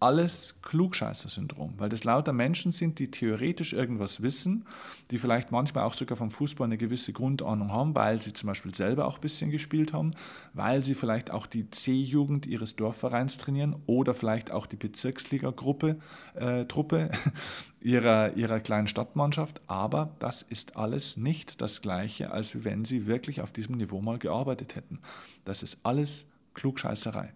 alles 0.00 0.54
Klugscheißer-Syndrom, 0.62 1.74
weil 1.78 1.88
das 1.88 2.04
lauter 2.04 2.32
Menschen 2.32 2.72
sind, 2.72 2.98
die 2.98 3.10
theoretisch 3.10 3.72
irgendwas 3.72 4.22
wissen, 4.22 4.64
die 5.10 5.18
vielleicht 5.18 5.50
manchmal 5.50 5.84
auch 5.84 5.94
sogar 5.94 6.16
vom 6.16 6.30
Fußball 6.30 6.66
eine 6.66 6.78
gewisse 6.78 7.12
Grundahnung 7.12 7.72
haben, 7.72 7.94
weil 7.94 8.22
sie 8.22 8.32
zum 8.32 8.46
Beispiel 8.46 8.74
selber 8.74 9.06
auch 9.06 9.16
ein 9.16 9.20
bisschen 9.20 9.50
gespielt 9.50 9.92
haben, 9.92 10.12
weil 10.54 10.84
sie 10.84 10.94
vielleicht 10.94 11.30
auch 11.30 11.46
die 11.46 11.70
C-Jugend 11.70 12.46
ihres 12.46 12.76
Dorfvereins 12.76 13.38
trainieren 13.38 13.76
oder 13.86 14.14
vielleicht 14.14 14.50
auch 14.50 14.66
die 14.66 14.76
Bezirksliga-Gruppe, 14.76 15.98
äh, 16.34 16.64
Truppe 16.66 17.10
ihrer, 17.80 18.36
ihrer 18.36 18.60
kleinen 18.60 18.86
Stadtmannschaft, 18.86 19.60
aber 19.66 20.14
das 20.20 20.42
ist 20.42 20.76
alles 20.76 21.16
nicht 21.16 21.60
das 21.60 21.82
Gleiche, 21.82 22.30
als 22.30 22.64
wenn 22.64 22.84
sie 22.84 23.06
wirklich 23.06 23.40
auf 23.40 23.52
diesem 23.52 23.76
Niveau 23.76 24.00
mal 24.00 24.18
gearbeitet 24.18 24.76
hätten. 24.76 25.00
Das 25.44 25.62
ist 25.62 25.78
alles 25.82 26.26
Klugscheißerei. 26.54 27.32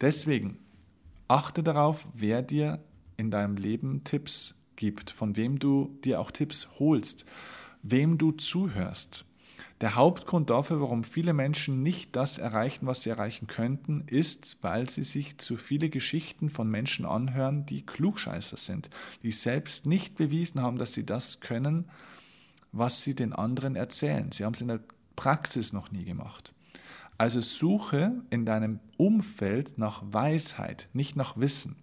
Deswegen 0.00 0.58
Achte 1.28 1.62
darauf, 1.62 2.06
wer 2.14 2.42
dir 2.42 2.82
in 3.16 3.30
deinem 3.30 3.56
Leben 3.56 4.04
Tipps 4.04 4.54
gibt, 4.76 5.10
von 5.10 5.36
wem 5.36 5.58
du 5.58 5.98
dir 6.04 6.20
auch 6.20 6.30
Tipps 6.30 6.68
holst, 6.78 7.24
wem 7.82 8.18
du 8.18 8.32
zuhörst. 8.32 9.24
Der 9.80 9.96
Hauptgrund 9.96 10.48
dafür, 10.50 10.80
warum 10.80 11.02
viele 11.02 11.32
Menschen 11.32 11.82
nicht 11.82 12.14
das 12.14 12.38
erreichen, 12.38 12.86
was 12.86 13.02
sie 13.02 13.10
erreichen 13.10 13.48
könnten, 13.48 14.04
ist, 14.06 14.58
weil 14.60 14.88
sie 14.88 15.02
sich 15.02 15.38
zu 15.38 15.56
viele 15.56 15.88
Geschichten 15.88 16.50
von 16.50 16.70
Menschen 16.70 17.04
anhören, 17.04 17.66
die 17.66 17.84
Klugscheißer 17.84 18.56
sind, 18.56 18.90
die 19.24 19.32
selbst 19.32 19.86
nicht 19.86 20.14
bewiesen 20.14 20.62
haben, 20.62 20.78
dass 20.78 20.92
sie 20.92 21.04
das 21.04 21.40
können, 21.40 21.88
was 22.70 23.02
sie 23.02 23.16
den 23.16 23.32
anderen 23.32 23.74
erzählen. 23.74 24.30
Sie 24.30 24.44
haben 24.44 24.54
es 24.54 24.60
in 24.60 24.68
der 24.68 24.80
Praxis 25.16 25.72
noch 25.72 25.90
nie 25.90 26.04
gemacht. 26.04 26.52
Also 27.22 27.40
suche 27.40 28.20
in 28.30 28.44
deinem 28.44 28.80
Umfeld 28.96 29.78
nach 29.78 30.02
Weisheit, 30.04 30.88
nicht 30.92 31.14
nach 31.14 31.36
Wissen. 31.36 31.76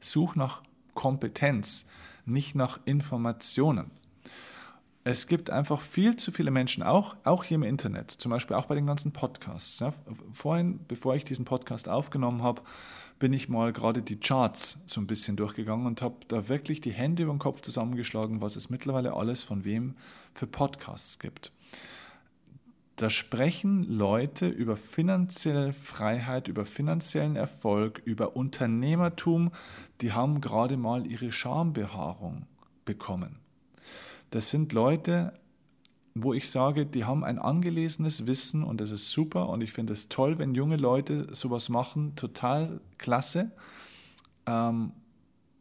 Such 0.00 0.34
nach 0.34 0.62
Kompetenz, 0.92 1.86
nicht 2.26 2.54
nach 2.54 2.78
Informationen. 2.84 3.90
Es 5.02 5.28
gibt 5.28 5.48
einfach 5.48 5.80
viel 5.80 6.16
zu 6.16 6.30
viele 6.30 6.50
Menschen, 6.50 6.82
auch, 6.82 7.16
auch 7.24 7.42
hier 7.42 7.54
im 7.54 7.62
Internet, 7.62 8.10
zum 8.10 8.28
Beispiel 8.28 8.54
auch 8.54 8.66
bei 8.66 8.74
den 8.74 8.84
ganzen 8.84 9.12
Podcasts. 9.12 9.80
Ja, 9.80 9.94
vorhin, 10.30 10.80
bevor 10.86 11.16
ich 11.16 11.24
diesen 11.24 11.46
Podcast 11.46 11.88
aufgenommen 11.88 12.42
habe, 12.42 12.60
bin 13.18 13.32
ich 13.32 13.48
mal 13.48 13.72
gerade 13.72 14.02
die 14.02 14.20
Charts 14.20 14.76
so 14.84 15.00
ein 15.00 15.06
bisschen 15.06 15.36
durchgegangen 15.36 15.86
und 15.86 16.02
habe 16.02 16.16
da 16.28 16.50
wirklich 16.50 16.82
die 16.82 16.92
Hände 16.92 17.22
über 17.22 17.32
den 17.32 17.38
Kopf 17.38 17.62
zusammengeschlagen, 17.62 18.42
was 18.42 18.56
es 18.56 18.68
mittlerweile 18.68 19.14
alles 19.14 19.42
von 19.42 19.64
wem 19.64 19.94
für 20.34 20.46
Podcasts 20.46 21.18
gibt. 21.18 21.50
Da 22.98 23.10
sprechen 23.10 23.84
Leute 23.84 24.48
über 24.48 24.76
finanzielle 24.76 25.72
Freiheit, 25.72 26.48
über 26.48 26.64
finanziellen 26.64 27.36
Erfolg, 27.36 28.02
über 28.04 28.34
Unternehmertum, 28.34 29.52
die 30.00 30.12
haben 30.12 30.40
gerade 30.40 30.76
mal 30.76 31.06
ihre 31.06 31.30
Schambehaarung 31.30 32.46
bekommen. 32.84 33.38
Das 34.32 34.50
sind 34.50 34.72
Leute, 34.72 35.32
wo 36.16 36.34
ich 36.34 36.50
sage, 36.50 36.86
die 36.86 37.04
haben 37.04 37.22
ein 37.22 37.38
angelesenes 37.38 38.26
Wissen 38.26 38.64
und 38.64 38.80
das 38.80 38.90
ist 38.90 39.12
super 39.12 39.48
und 39.48 39.62
ich 39.62 39.70
finde 39.70 39.92
es 39.92 40.08
toll, 40.08 40.38
wenn 40.38 40.56
junge 40.56 40.76
Leute 40.76 41.32
sowas 41.32 41.68
machen, 41.68 42.16
total 42.16 42.80
klasse. 42.98 43.52
Ähm, 44.44 44.90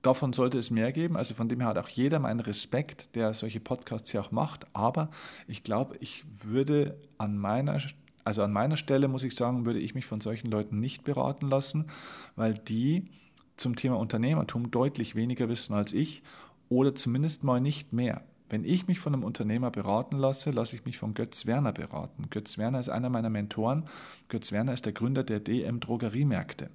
davon 0.08 0.32
sollte 0.32 0.58
es 0.58 0.72
mehr 0.72 0.92
geben. 0.92 1.18
Also 1.18 1.34
von 1.34 1.50
dem 1.50 1.60
her 1.60 1.70
hat 1.70 1.78
auch 1.78 1.90
jeder 1.90 2.20
meinen 2.20 2.40
Respekt, 2.40 3.16
der 3.16 3.34
solche 3.34 3.60
Podcasts 3.60 4.10
hier 4.12 4.22
auch 4.22 4.32
macht. 4.32 4.66
Aber 4.74 5.10
ich 5.48 5.64
glaube, 5.64 5.98
ich 6.00 6.24
würde 6.44 6.98
an 7.18 7.38
meiner, 7.38 7.78
also 8.24 8.42
an 8.42 8.54
meiner 8.54 8.78
Stelle 8.78 9.10
muss 9.10 9.24
ich 9.24 9.36
sagen, 9.36 9.66
würde 9.66 9.80
ich 9.80 9.96
mich 9.96 10.06
von 10.06 10.22
solchen 10.22 10.50
Leuten 10.50 10.80
nicht 10.80 11.04
beraten 11.04 11.50
lassen, 11.50 11.88
weil 12.36 12.54
die 12.54 13.10
zum 13.58 13.76
Thema 13.76 13.98
Unternehmertum 13.98 14.72
deutlich 14.72 15.16
weniger 15.16 15.50
wissen 15.50 15.74
als 15.74 15.92
ich 15.92 16.24
oder 16.70 16.96
zumindest 16.96 17.44
mal 17.44 17.60
nicht 17.60 17.92
mehr. 17.92 18.24
Wenn 18.50 18.64
ich 18.64 18.88
mich 18.88 19.00
von 19.00 19.14
einem 19.14 19.26
Unternehmer 19.26 19.72
beraten 19.72 20.16
lasse, 20.16 20.52
lasse 20.52 20.78
ich 20.78 20.86
mich 20.86 20.98
von 20.98 21.16
Götz 21.16 21.46
Werner 21.46 21.74
beraten. 21.74 22.30
Götz 22.30 22.58
Werner 22.58 22.80
ist 22.80 22.88
einer 22.88 23.10
meiner 23.10 23.30
Mentoren. 23.30 23.90
Götz 24.30 24.54
Werner 24.54 24.74
ist 24.74 24.86
der 24.86 24.94
Gründer 24.94 25.26
der 25.26 25.42
DM 25.42 25.82
Drogeriemärkte. 25.82 26.70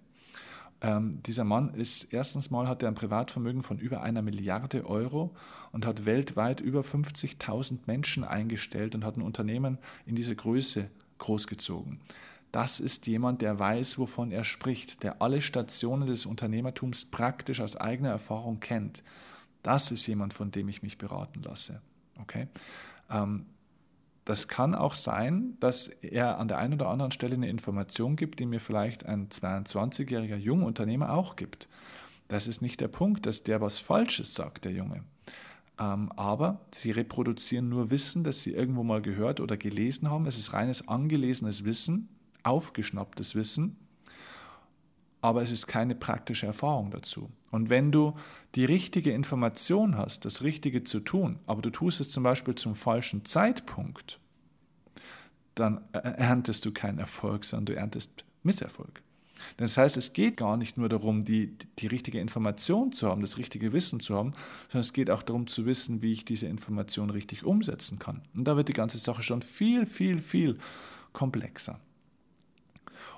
Ähm, 0.83 1.23
dieser 1.23 1.45
Mann 1.45 1.73
ist 1.75 2.13
erstens 2.13 2.51
mal 2.51 2.67
hat 2.67 2.83
er 2.83 2.89
ein 2.89 2.97
Privatvermögen 2.97 3.63
von 3.63 3.79
über 3.79 4.03
einer 4.03 4.21
Milliarde 4.21 4.85
Euro 4.85 5.35
und 5.71 5.87
hat 5.87 6.07
weltweit 6.07 6.61
über 6.61 6.81
50.000 6.81 7.81
Menschen 7.87 8.25
eingestellt 8.25 8.97
und 8.97 9.05
hat 9.05 9.17
ein 9.17 9.23
Unternehmen 9.23 9.79
in 10.07 10.17
dieser 10.17 10.35
Größe 10.35 10.91
großgezogen. 11.19 12.01
Das 12.51 12.81
ist 12.81 13.07
jemand, 13.07 13.43
der 13.43 13.59
weiß, 13.59 13.99
wovon 13.99 14.33
er 14.33 14.45
spricht, 14.45 15.05
der 15.05 15.23
alle 15.23 15.41
Stationen 15.41 16.07
des 16.07 16.27
Unternehmertums 16.27 17.05
praktisch 17.05 17.61
aus 17.61 17.77
eigener 17.77 18.11
Erfahrung 18.11 18.59
kennt. 18.59 19.05
Das 19.63 19.93
ist 19.93 20.07
jemand, 20.09 20.35
von 20.35 20.51
dem 20.51 20.69
ich 20.69 20.83
mich 20.83 20.99
beraten 20.99 21.43
lasse. 21.43 21.81
Okay? 22.21 22.49
Ähm, 23.09 23.47
das 24.25 24.47
kann 24.47 24.75
auch 24.75 24.95
sein, 24.95 25.57
dass 25.59 25.89
er 25.89 26.39
an 26.39 26.49
der 26.49 26.59
einen 26.59 26.75
oder 26.75 26.89
anderen 26.89 27.11
Stelle 27.11 27.35
eine 27.35 27.49
Information 27.49 28.17
gibt, 28.17 28.39
die 28.39 28.47
mir 28.47 28.61
vielleicht 28.61 29.05
ein 29.05 29.29
22-jähriger 29.29 30.37
Jungunternehmer 30.37 31.13
auch 31.13 31.35
gibt. 31.35 31.69
Das 32.29 32.47
ist 32.47 32.63
nicht 32.63 32.81
der 32.81 32.89
Punkt, 32.89 33.27
dass 33.27 33.43
der 33.43 33.61
was 33.61 33.81
Falsches 33.81 34.35
sagt, 34.35 34.65
der 34.65 34.73
Junge. 34.73 35.03
Ähm, 35.79 36.11
aber 36.13 36.61
sie 36.73 36.93
reproduzieren 36.93 37.69
nur 37.69 37.91
Wissen, 37.91 38.23
das 38.25 38.43
sie 38.43 38.53
irgendwo 38.53 38.85
mal 38.85 39.03
gehört 39.03 39.41
oder 39.41 39.57
gelesen 39.57 40.09
haben. 40.09 40.27
Es 40.27 40.39
ist 40.39 40.53
reines 40.53 40.87
angelesenes 40.87 41.65
Wissen, 41.65 42.09
aufgeschnapptes 42.45 43.35
Wissen, 43.35 43.77
aber 45.23 45.41
es 45.43 45.53
ist 45.53 45.67
keine 45.67 45.95
praktische 45.95 46.47
Erfahrung 46.47 46.91
dazu. 46.91 47.31
Und 47.51 47.71
wenn 47.71 47.93
du 47.93 48.15
die 48.55 48.65
richtige 48.65 49.13
Information 49.13 49.97
hast, 49.97 50.25
das 50.25 50.43
Richtige 50.43 50.85
zu 50.85 51.01
tun, 51.01 51.39
aber 51.47 51.63
du 51.63 51.71
tust 51.71 52.01
es 52.01 52.11
zum 52.11 52.25
Beispiel 52.25 52.57
zum 52.57 52.75
falschen 52.75 53.25
Zeitpunkt, 53.25 54.19
dann 55.55 55.83
erntest 55.93 56.65
du 56.65 56.73
keinen 56.73 56.99
Erfolg, 56.99 57.45
sondern 57.45 57.67
du 57.67 57.77
erntest 57.77 58.25
Misserfolg. 58.43 59.03
Das 59.57 59.77
heißt, 59.77 59.97
es 59.97 60.13
geht 60.13 60.37
gar 60.37 60.57
nicht 60.57 60.77
nur 60.77 60.89
darum, 60.89 61.25
die, 61.25 61.57
die 61.79 61.87
richtige 61.87 62.21
Information 62.21 62.93
zu 62.93 63.09
haben, 63.09 63.23
das 63.23 63.39
richtige 63.39 63.73
Wissen 63.73 64.01
zu 64.01 64.17
haben, 64.17 64.35
sondern 64.69 64.83
es 64.83 64.93
geht 64.93 65.11
auch 65.11 65.23
darum 65.23 65.47
zu 65.47 65.67
wissen, 65.67 66.03
wie 66.03 66.13
ich 66.13 66.25
diese 66.25 66.47
Information 66.47 67.11
richtig 67.11 67.45
umsetzen 67.45 67.99
kann. 67.99 68.23
Und 68.35 68.45
da 68.45 68.57
wird 68.57 68.69
die 68.69 68.73
ganze 68.73 68.99
Sache 68.99 69.23
schon 69.23 69.43
viel, 69.43 69.87
viel, 69.87 70.19
viel 70.21 70.59
komplexer. 71.13 71.81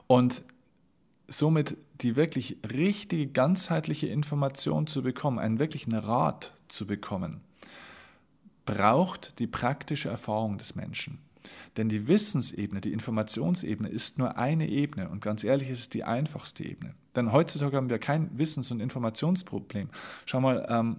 Und 0.06 0.42
somit 1.26 1.76
die 2.00 2.16
wirklich 2.16 2.58
richtige, 2.70 3.26
ganzheitliche 3.26 4.06
Information 4.06 4.86
zu 4.86 5.02
bekommen, 5.02 5.38
einen 5.38 5.58
wirklichen 5.58 5.94
Rat 5.94 6.52
zu 6.68 6.86
bekommen, 6.86 7.40
braucht 8.66 9.38
die 9.38 9.46
praktische 9.46 10.08
Erfahrung 10.08 10.58
des 10.58 10.74
Menschen. 10.74 11.18
Denn 11.76 11.88
die 11.88 12.08
Wissensebene, 12.08 12.80
die 12.80 12.92
Informationsebene 12.92 13.88
ist 13.88 14.18
nur 14.18 14.38
eine 14.38 14.68
Ebene 14.68 15.08
und 15.08 15.20
ganz 15.20 15.44
ehrlich 15.44 15.68
ist 15.68 15.78
es 15.80 15.88
die 15.90 16.04
einfachste 16.04 16.64
Ebene. 16.64 16.94
Denn 17.16 17.32
heutzutage 17.32 17.76
haben 17.76 17.90
wir 17.90 17.98
kein 17.98 18.36
Wissens- 18.38 18.70
und 18.70 18.80
Informationsproblem. 18.80 19.90
Schau 20.24 20.40
mal, 20.40 20.66
ähm, 20.68 20.96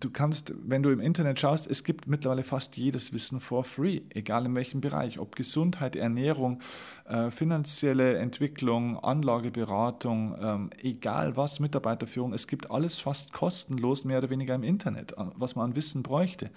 du 0.00 0.10
kannst, 0.10 0.52
wenn 0.56 0.82
du 0.82 0.90
im 0.90 1.00
Internet 1.00 1.38
schaust, 1.38 1.70
es 1.70 1.84
gibt 1.84 2.06
mittlerweile 2.06 2.42
fast 2.42 2.76
jedes 2.76 3.12
Wissen 3.12 3.40
for 3.40 3.64
free, 3.64 4.02
egal 4.10 4.46
in 4.46 4.54
welchem 4.54 4.80
Bereich, 4.80 5.18
ob 5.18 5.36
Gesundheit, 5.36 5.96
Ernährung, 5.96 6.60
äh, 7.06 7.30
finanzielle 7.30 8.18
Entwicklung, 8.18 8.98
Anlageberatung, 8.98 10.36
ähm, 10.40 10.70
egal 10.78 11.36
was, 11.36 11.60
Mitarbeiterführung, 11.60 12.32
es 12.32 12.46
gibt 12.46 12.70
alles 12.70 12.98
fast 13.00 13.32
kostenlos, 13.32 14.04
mehr 14.04 14.18
oder 14.18 14.30
weniger 14.30 14.54
im 14.54 14.64
Internet, 14.64 15.14
was 15.36 15.56
man 15.56 15.70
an 15.70 15.76
Wissen 15.76 16.02
bräuchte. 16.02 16.50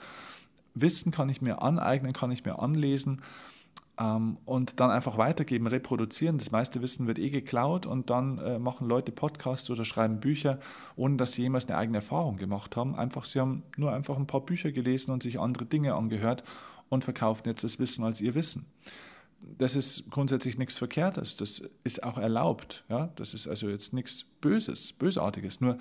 Wissen 0.74 1.12
kann 1.12 1.30
ich 1.30 1.42
mir 1.42 1.62
aneignen, 1.62 2.14
kann 2.14 2.32
ich 2.32 2.46
mir 2.46 2.60
anlesen 2.60 3.22
ähm, 4.00 4.38
und 4.46 4.80
dann 4.80 4.92
einfach 4.92 5.18
weitergeben, 5.18 5.68
reproduzieren. 5.68 6.38
Das 6.38 6.52
meiste 6.52 6.82
Wissen 6.82 7.08
wird 7.08 7.20
eh 7.20 7.30
geklaut 7.30 7.86
und 7.86 8.10
dann 8.10 8.38
äh, 8.38 8.60
machen 8.60 8.88
Leute 8.88 9.12
Podcasts 9.12 9.70
oder 9.70 9.86
schreiben 9.86 10.20
Bücher, 10.20 10.60
ohne 10.96 11.18
dass 11.18 11.34
sie 11.34 11.44
jemals 11.44 11.68
eine 11.68 11.78
eigene 11.78 11.98
Erfahrung 11.98 12.38
gemacht 12.38 12.76
haben. 12.76 12.96
Einfach, 12.96 13.26
sie 13.26 13.40
haben 13.40 13.64
nur 13.76 13.92
einfach 13.92 14.18
ein 14.18 14.28
paar 14.28 14.42
Bücher 14.42 14.72
gelesen 14.72 15.12
und 15.12 15.24
sich 15.24 15.40
andere 15.40 15.66
Dinge 15.66 15.96
angehört 15.96 16.44
und 16.90 17.04
verkaufen 17.04 17.48
jetzt 17.48 17.64
das 17.64 17.80
Wissen 17.80 18.04
als 18.04 18.22
ihr 18.22 18.36
Wissen. 18.36 18.66
Das 19.40 19.76
ist 19.76 20.10
grundsätzlich 20.10 20.58
nichts 20.58 20.78
Verkehrtes, 20.78 21.36
das 21.36 21.64
ist 21.84 22.04
auch 22.04 22.18
erlaubt. 22.18 22.86
Ja? 22.90 23.12
Das 23.16 23.34
ist 23.34 23.48
also 23.48 23.70
jetzt 23.70 23.94
nichts 23.94 24.26
Böses, 24.42 24.94
Bösartiges. 24.94 25.62
Nur 25.62 25.78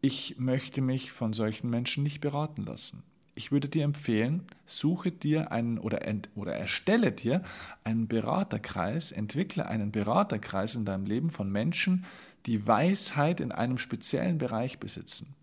ich 0.00 0.38
möchte 0.38 0.80
mich 0.80 1.12
von 1.12 1.32
solchen 1.32 1.70
Menschen 1.70 2.02
nicht 2.02 2.20
beraten 2.20 2.64
lassen 2.64 3.02
ich 3.34 3.52
würde 3.52 3.68
dir 3.68 3.84
empfehlen, 3.84 4.42
suche 4.64 5.10
dir 5.10 5.50
einen 5.52 5.78
oder, 5.78 6.00
oder 6.34 6.54
erstelle 6.54 7.12
dir 7.12 7.42
einen 7.82 8.08
Beraterkreis, 8.08 9.12
entwickle 9.12 9.66
einen 9.66 9.92
Beraterkreis 9.92 10.74
in 10.74 10.84
deinem 10.84 11.06
Leben 11.06 11.30
von 11.30 11.50
Menschen, 11.50 12.04
die 12.46 12.66
Weisheit 12.66 13.40
in 13.40 13.52
einem 13.52 13.78
speziellen 13.78 14.38
Bereich 14.38 14.78
besitzen. 14.78 15.34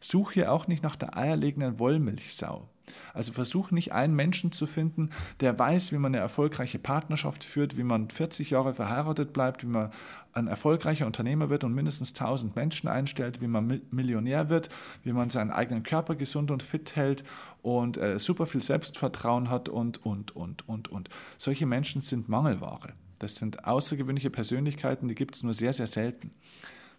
Such 0.00 0.32
hier 0.32 0.52
auch 0.52 0.68
nicht 0.68 0.82
nach 0.82 0.96
der 0.96 1.16
eierlegenden 1.16 1.78
Wollmilchsau. 1.78 2.68
Also 3.12 3.32
versuch 3.32 3.70
nicht 3.70 3.92
einen 3.92 4.14
Menschen 4.14 4.52
zu 4.52 4.66
finden, 4.66 5.10
der 5.40 5.58
weiß, 5.58 5.92
wie 5.92 5.98
man 5.98 6.14
eine 6.14 6.22
erfolgreiche 6.22 6.78
Partnerschaft 6.78 7.44
führt, 7.44 7.76
wie 7.76 7.82
man 7.82 8.10
40 8.10 8.50
Jahre 8.50 8.74
verheiratet 8.74 9.32
bleibt, 9.32 9.62
wie 9.62 9.68
man 9.68 9.90
ein 10.32 10.48
erfolgreicher 10.48 11.06
Unternehmer 11.06 11.48
wird 11.48 11.64
und 11.64 11.74
mindestens 11.74 12.10
1000 12.10 12.56
Menschen 12.56 12.88
einstellt, 12.88 13.40
wie 13.40 13.46
man 13.46 13.80
Millionär 13.90 14.48
wird, 14.48 14.68
wie 15.02 15.12
man 15.12 15.30
seinen 15.30 15.50
eigenen 15.50 15.84
Körper 15.84 16.16
gesund 16.16 16.50
und 16.50 16.62
fit 16.62 16.96
hält 16.96 17.24
und 17.62 17.96
äh, 17.96 18.18
super 18.18 18.46
viel 18.46 18.62
Selbstvertrauen 18.62 19.48
hat 19.48 19.68
und, 19.68 20.04
und, 20.04 20.34
und, 20.34 20.68
und, 20.68 20.88
und. 20.88 21.08
Solche 21.38 21.66
Menschen 21.66 22.00
sind 22.00 22.28
Mangelware. 22.28 22.94
Das 23.20 23.36
sind 23.36 23.64
außergewöhnliche 23.64 24.30
Persönlichkeiten, 24.30 25.08
die 25.08 25.14
gibt 25.14 25.36
es 25.36 25.42
nur 25.42 25.54
sehr, 25.54 25.72
sehr 25.72 25.86
selten. 25.86 26.32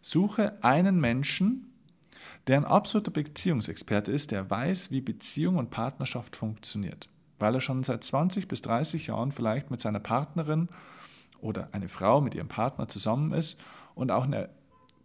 Suche 0.01 0.57
einen 0.63 0.99
Menschen, 0.99 1.74
der 2.47 2.57
ein 2.57 2.65
absoluter 2.65 3.11
Beziehungsexperte 3.11 4.11
ist, 4.11 4.31
der 4.31 4.49
weiß, 4.49 4.91
wie 4.91 5.01
Beziehung 5.01 5.57
und 5.57 5.71
Partnerschaft 5.71 6.35
funktioniert, 6.35 7.09
weil 7.39 7.55
er 7.55 7.61
schon 7.61 7.83
seit 7.83 8.03
20 8.03 8.47
bis 8.47 8.61
30 8.61 9.07
Jahren 9.07 9.31
vielleicht 9.31 9.71
mit 9.71 9.81
seiner 9.81 9.99
Partnerin 9.99 10.69
oder 11.41 11.69
eine 11.71 11.87
Frau 11.87 12.21
mit 12.21 12.35
ihrem 12.35 12.47
Partner 12.47 12.87
zusammen 12.87 13.33
ist 13.33 13.59
und 13.95 14.11
auch 14.11 14.25
eine 14.25 14.49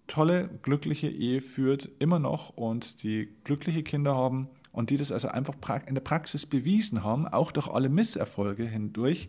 tolle, 0.07 0.49
glückliche 0.63 1.09
Ehe 1.09 1.41
führt, 1.41 1.89
immer 1.99 2.19
noch 2.19 2.51
und 2.51 3.03
die 3.03 3.29
glückliche 3.45 3.83
Kinder 3.83 4.15
haben 4.15 4.49
und 4.73 4.91
die 4.91 4.97
das 4.97 5.13
also 5.13 5.29
einfach 5.29 5.55
in 5.87 5.95
der 5.95 6.03
Praxis 6.03 6.47
bewiesen 6.47 7.05
haben, 7.05 7.27
auch 7.27 7.53
durch 7.53 7.69
alle 7.69 7.89
Misserfolge 7.89 8.65
hindurch, 8.65 9.29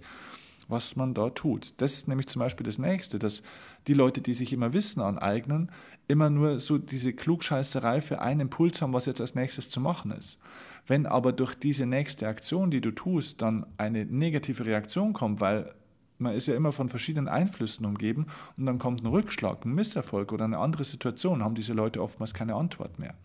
was 0.72 0.96
man 0.96 1.14
da 1.14 1.30
tut. 1.30 1.74
Das 1.78 1.94
ist 1.94 2.08
nämlich 2.08 2.28
zum 2.28 2.40
Beispiel 2.40 2.66
das 2.66 2.80
Nächste, 2.80 3.20
dass 3.20 3.44
die 3.88 3.94
Leute, 3.94 4.22
die 4.22 4.34
sich 4.34 4.54
immer 4.54 4.74
Wissen 4.74 5.02
aneignen, 5.02 5.72
immer 6.08 6.30
nur 6.30 6.60
so 6.60 6.78
diese 6.78 7.14
Klugscheißerei 7.14 8.02
für 8.02 8.22
einen 8.22 8.42
Impuls 8.42 8.82
haben, 8.82 8.94
was 8.94 9.06
jetzt 9.06 9.22
als 9.22 9.36
nächstes 9.36 9.70
zu 9.70 9.80
machen 9.80 10.12
ist. 10.12 10.40
Wenn 10.88 11.06
aber 11.06 11.32
durch 11.32 11.56
diese 11.56 11.86
nächste 11.86 12.28
Aktion, 12.28 12.72
die 12.72 12.82
du 12.82 12.92
tust, 12.92 13.42
dann 13.42 13.66
eine 13.78 14.06
negative 14.06 14.66
Reaktion 14.66 15.14
kommt, 15.14 15.40
weil 15.40 15.74
man 16.18 16.36
ist 16.36 16.48
ja 16.48 16.56
immer 16.56 16.72
von 16.72 16.90
verschiedenen 16.90 17.28
Einflüssen 17.28 17.86
umgeben 17.86 18.28
und 18.58 18.66
dann 18.66 18.80
kommt 18.80 19.04
ein 19.04 19.08
Rückschlag, 19.08 19.66
ein 19.66 19.74
Misserfolg 19.74 20.32
oder 20.32 20.46
eine 20.46 20.60
andere 20.60 20.84
Situation, 20.84 21.44
haben 21.44 21.56
diese 21.56 21.74
Leute 21.74 22.02
oftmals 22.02 22.34
keine 22.34 22.56
Antwort 22.56 23.00
mehr. 23.00 23.16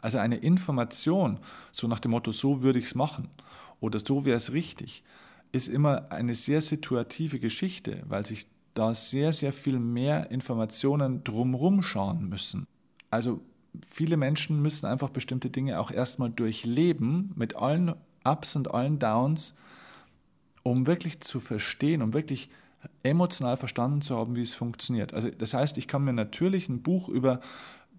Also 0.00 0.18
eine 0.18 0.36
Information, 0.36 1.38
so 1.72 1.88
nach 1.88 2.00
dem 2.00 2.12
Motto, 2.12 2.32
so 2.32 2.62
würde 2.62 2.78
ich 2.78 2.86
es 2.86 2.94
machen 2.94 3.28
oder 3.80 3.98
so 3.98 4.24
wäre 4.24 4.36
es 4.36 4.52
richtig, 4.52 5.04
ist 5.52 5.68
immer 5.68 6.10
eine 6.10 6.34
sehr 6.34 6.60
situative 6.60 7.38
Geschichte, 7.38 8.02
weil 8.08 8.26
sich 8.26 8.46
da 8.74 8.94
sehr, 8.94 9.32
sehr 9.32 9.52
viel 9.52 9.78
mehr 9.78 10.30
Informationen 10.30 11.24
drumherum 11.24 11.82
schauen 11.82 12.28
müssen. 12.28 12.66
Also 13.10 13.40
viele 13.88 14.16
Menschen 14.16 14.62
müssen 14.62 14.86
einfach 14.86 15.10
bestimmte 15.10 15.50
Dinge 15.50 15.80
auch 15.80 15.90
erstmal 15.90 16.30
durchleben 16.30 17.32
mit 17.34 17.56
allen 17.56 17.94
Ups 18.24 18.56
und 18.56 18.72
allen 18.72 18.98
Downs, 18.98 19.54
um 20.62 20.86
wirklich 20.86 21.20
zu 21.20 21.40
verstehen, 21.40 22.02
um 22.02 22.12
wirklich 22.12 22.50
emotional 23.02 23.56
verstanden 23.56 24.02
zu 24.02 24.16
haben, 24.16 24.36
wie 24.36 24.42
es 24.42 24.54
funktioniert. 24.54 25.14
Also 25.14 25.30
das 25.30 25.54
heißt, 25.54 25.78
ich 25.78 25.88
kann 25.88 26.04
mir 26.04 26.12
natürlich 26.12 26.68
ein 26.68 26.82
Buch 26.82 27.08
über 27.08 27.40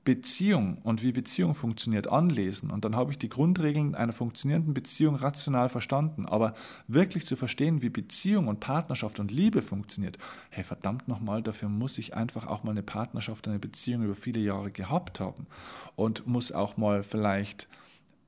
Beziehung 0.05 0.79
und 0.83 1.03
wie 1.03 1.12
Beziehung 1.12 1.53
funktioniert 1.53 2.07
anlesen 2.07 2.71
und 2.71 2.85
dann 2.85 2.95
habe 2.95 3.12
ich 3.12 3.17
die 3.17 3.29
Grundregeln 3.29 3.95
einer 3.95 4.13
funktionierenden 4.13 4.73
Beziehung 4.73 5.15
rational 5.15 5.69
verstanden. 5.69 6.25
Aber 6.25 6.53
wirklich 6.88 7.25
zu 7.25 7.35
verstehen, 7.35 7.81
wie 7.81 7.89
Beziehung 7.89 8.47
und 8.47 8.59
Partnerschaft 8.59 9.19
und 9.19 9.31
Liebe 9.31 9.62
funktioniert, 9.62 10.17
hey 10.49 10.63
verdammt 10.63 11.07
nochmal, 11.07 11.43
dafür 11.43 11.69
muss 11.69 11.97
ich 11.97 12.15
einfach 12.15 12.47
auch 12.47 12.63
mal 12.63 12.71
eine 12.71 12.83
Partnerschaft, 12.83 13.47
eine 13.47 13.59
Beziehung 13.59 14.03
über 14.03 14.15
viele 14.15 14.39
Jahre 14.39 14.71
gehabt 14.71 15.19
haben 15.19 15.47
und 15.95 16.25
muss 16.25 16.51
auch 16.51 16.77
mal 16.77 17.03
vielleicht 17.03 17.67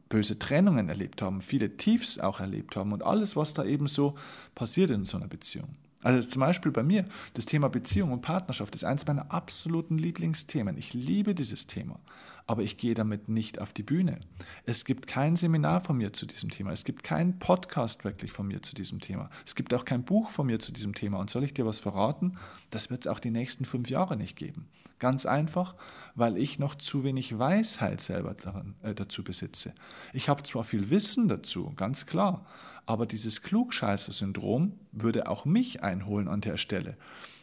böse 0.09 0.37
Trennungen 0.37 0.89
erlebt 0.89 1.21
haben, 1.21 1.41
viele 1.41 1.77
Tiefs 1.77 2.19
auch 2.19 2.41
erlebt 2.41 2.75
haben 2.75 2.91
und 2.91 3.01
alles, 3.01 3.35
was 3.35 3.53
da 3.53 3.63
eben 3.63 3.87
so 3.87 4.15
passiert 4.55 4.89
in 4.89 5.05
so 5.05 5.17
einer 5.17 5.27
Beziehung. 5.27 5.69
Also 6.03 6.27
zum 6.27 6.39
Beispiel 6.39 6.71
bei 6.71 6.83
mir, 6.83 7.05
das 7.35 7.45
Thema 7.45 7.69
Beziehung 7.69 8.11
und 8.11 8.21
Partnerschaft 8.21 8.73
ist 8.75 8.83
eines 8.83 9.05
meiner 9.05 9.31
absoluten 9.31 9.97
Lieblingsthemen. 9.97 10.77
Ich 10.77 10.93
liebe 10.93 11.35
dieses 11.35 11.67
Thema, 11.67 11.99
aber 12.47 12.63
ich 12.63 12.77
gehe 12.77 12.95
damit 12.95 13.29
nicht 13.29 13.59
auf 13.59 13.71
die 13.71 13.83
Bühne. 13.83 14.19
Es 14.65 14.83
gibt 14.83 15.05
kein 15.07 15.35
Seminar 15.35 15.81
von 15.81 15.97
mir 15.97 16.11
zu 16.11 16.25
diesem 16.25 16.49
Thema. 16.49 16.71
Es 16.71 16.83
gibt 16.83 17.03
keinen 17.03 17.37
Podcast 17.37 18.03
wirklich 18.03 18.31
von 18.31 18.47
mir 18.47 18.61
zu 18.61 18.73
diesem 18.73 18.99
Thema. 18.99 19.29
Es 19.45 19.55
gibt 19.55 19.73
auch 19.73 19.85
kein 19.85 20.03
Buch 20.03 20.29
von 20.29 20.47
mir 20.47 20.59
zu 20.59 20.71
diesem 20.71 20.95
Thema. 20.95 21.19
Und 21.19 21.29
soll 21.29 21.43
ich 21.43 21.53
dir 21.53 21.65
was 21.65 21.79
verraten? 21.79 22.37
Das 22.71 22.89
wird 22.89 23.05
es 23.05 23.11
auch 23.11 23.19
die 23.19 23.31
nächsten 23.31 23.65
fünf 23.65 23.89
Jahre 23.89 24.17
nicht 24.17 24.35
geben. 24.35 24.67
Ganz 24.97 25.25
einfach, 25.25 25.75
weil 26.13 26.37
ich 26.37 26.59
noch 26.59 26.75
zu 26.75 27.03
wenig 27.03 27.39
Weisheit 27.39 28.01
selber 28.01 28.35
daran, 28.35 28.75
äh, 28.83 28.93
dazu 28.93 29.23
besitze. 29.23 29.73
Ich 30.13 30.29
habe 30.29 30.43
zwar 30.43 30.63
viel 30.63 30.91
Wissen 30.91 31.27
dazu, 31.27 31.73
ganz 31.75 32.05
klar, 32.05 32.45
aber 32.85 33.05
dieses 33.05 33.41
Klugscheißer-Syndrom 33.43 34.73
würde 34.91 35.29
auch 35.29 35.45
mich 35.45 35.83
einholen 35.83 36.27
an 36.27 36.41
der 36.41 36.57
Stelle, 36.57 36.97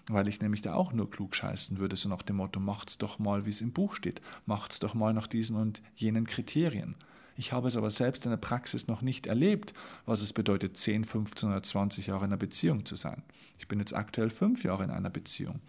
weil 0.08 0.28
ich 0.28 0.40
nämlich 0.40 0.62
da 0.62 0.74
auch 0.74 0.92
nur 0.92 1.10
klugscheißen 1.10 1.78
würde, 1.78 1.96
so 1.96 2.08
nach 2.08 2.22
dem 2.22 2.36
Motto, 2.36 2.60
macht's 2.60 2.98
doch 2.98 3.18
mal, 3.18 3.46
wie 3.46 3.50
es 3.50 3.60
im 3.60 3.72
Buch 3.72 3.94
steht, 3.94 4.20
macht's 4.46 4.78
doch 4.78 4.94
mal 4.94 5.12
nach 5.12 5.26
diesen 5.26 5.56
und 5.56 5.82
jenen 5.96 6.26
Kriterien. 6.26 6.96
Ich 7.36 7.52
habe 7.52 7.68
es 7.68 7.76
aber 7.76 7.90
selbst 7.90 8.24
in 8.24 8.32
der 8.32 8.36
Praxis 8.36 8.88
noch 8.88 9.00
nicht 9.00 9.28
erlebt, 9.28 9.72
was 10.06 10.22
es 10.22 10.32
bedeutet, 10.32 10.76
10, 10.76 11.04
15 11.04 11.48
oder 11.48 11.62
20 11.62 12.08
Jahre 12.08 12.24
in 12.24 12.32
einer 12.32 12.36
Beziehung 12.36 12.84
zu 12.84 12.96
sein. 12.96 13.22
Ich 13.58 13.68
bin 13.68 13.78
jetzt 13.78 13.94
aktuell 13.94 14.30
fünf 14.30 14.64
Jahre 14.64 14.82
in 14.82 14.90
einer 14.90 15.10
Beziehung. 15.10 15.60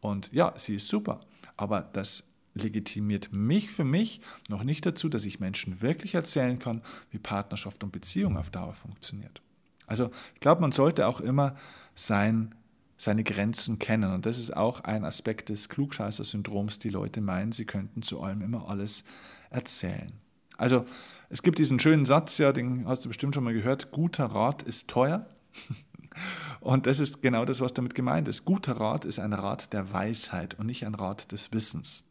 Und 0.00 0.30
ja, 0.32 0.52
sie 0.58 0.74
ist 0.74 0.88
super. 0.88 1.20
Aber 1.56 1.80
das 1.80 2.24
legitimiert 2.54 3.32
mich 3.32 3.70
für 3.70 3.84
mich 3.84 4.20
noch 4.48 4.64
nicht 4.64 4.86
dazu, 4.86 5.08
dass 5.08 5.24
ich 5.24 5.40
Menschen 5.40 5.82
wirklich 5.82 6.14
erzählen 6.14 6.58
kann, 6.58 6.82
wie 7.10 7.18
Partnerschaft 7.18 7.82
und 7.84 7.92
Beziehung 7.92 8.36
auf 8.36 8.50
Dauer 8.50 8.74
funktioniert. 8.74 9.42
Also 9.86 10.10
ich 10.34 10.40
glaube, 10.40 10.60
man 10.60 10.72
sollte 10.72 11.06
auch 11.06 11.20
immer 11.20 11.56
sein, 11.94 12.54
seine 12.96 13.24
Grenzen 13.24 13.78
kennen. 13.78 14.12
Und 14.12 14.26
das 14.26 14.38
ist 14.38 14.56
auch 14.56 14.80
ein 14.80 15.04
Aspekt 15.04 15.48
des 15.48 15.68
Klugscheißer-Syndroms. 15.68 16.78
Die 16.78 16.88
Leute 16.88 17.20
meinen, 17.20 17.52
sie 17.52 17.66
könnten 17.66 18.02
zu 18.02 18.22
allem 18.22 18.40
immer 18.40 18.68
alles 18.68 19.04
erzählen. 19.50 20.12
Also 20.56 20.86
es 21.28 21.42
gibt 21.42 21.58
diesen 21.58 21.80
schönen 21.80 22.04
Satz, 22.04 22.38
ja, 22.38 22.52
den 22.52 22.86
hast 22.86 23.04
du 23.04 23.08
bestimmt 23.08 23.34
schon 23.34 23.44
mal 23.44 23.52
gehört, 23.52 23.90
guter 23.90 24.26
Rat 24.26 24.62
ist 24.62 24.88
teuer. 24.88 25.26
Und 26.60 26.86
das 26.86 27.00
ist 27.00 27.22
genau 27.22 27.44
das, 27.44 27.60
was 27.60 27.74
damit 27.74 27.94
gemeint 27.94 28.28
ist. 28.28 28.44
Guter 28.44 28.78
Rat 28.78 29.04
ist 29.04 29.18
ein 29.18 29.32
Rat 29.32 29.72
der 29.72 29.92
Weisheit 29.92 30.54
und 30.54 30.66
nicht 30.66 30.86
ein 30.86 30.94
Rat 30.94 31.32
des 31.32 31.52
Wissens. 31.52 32.04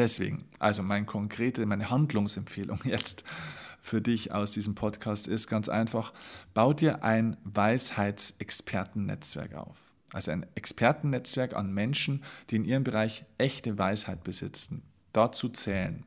Deswegen, 0.00 0.44
also 0.58 0.82
meine 0.82 1.04
konkrete, 1.04 1.64
meine 1.66 1.90
Handlungsempfehlung 1.90 2.80
jetzt 2.84 3.22
für 3.82 4.00
dich 4.00 4.32
aus 4.32 4.50
diesem 4.50 4.74
Podcast 4.74 5.28
ist 5.28 5.46
ganz 5.46 5.68
einfach, 5.68 6.14
bau 6.54 6.72
dir 6.72 7.04
ein 7.04 7.36
Weisheitsexpertennetzwerk 7.44 9.56
auf. 9.56 9.76
Also 10.14 10.30
ein 10.30 10.46
Expertennetzwerk 10.54 11.54
an 11.54 11.74
Menschen, 11.74 12.24
die 12.48 12.56
in 12.56 12.64
ihrem 12.64 12.82
Bereich 12.82 13.26
echte 13.36 13.76
Weisheit 13.76 14.24
besitzen. 14.24 14.80
Dazu 15.12 15.50
zählen 15.50 16.06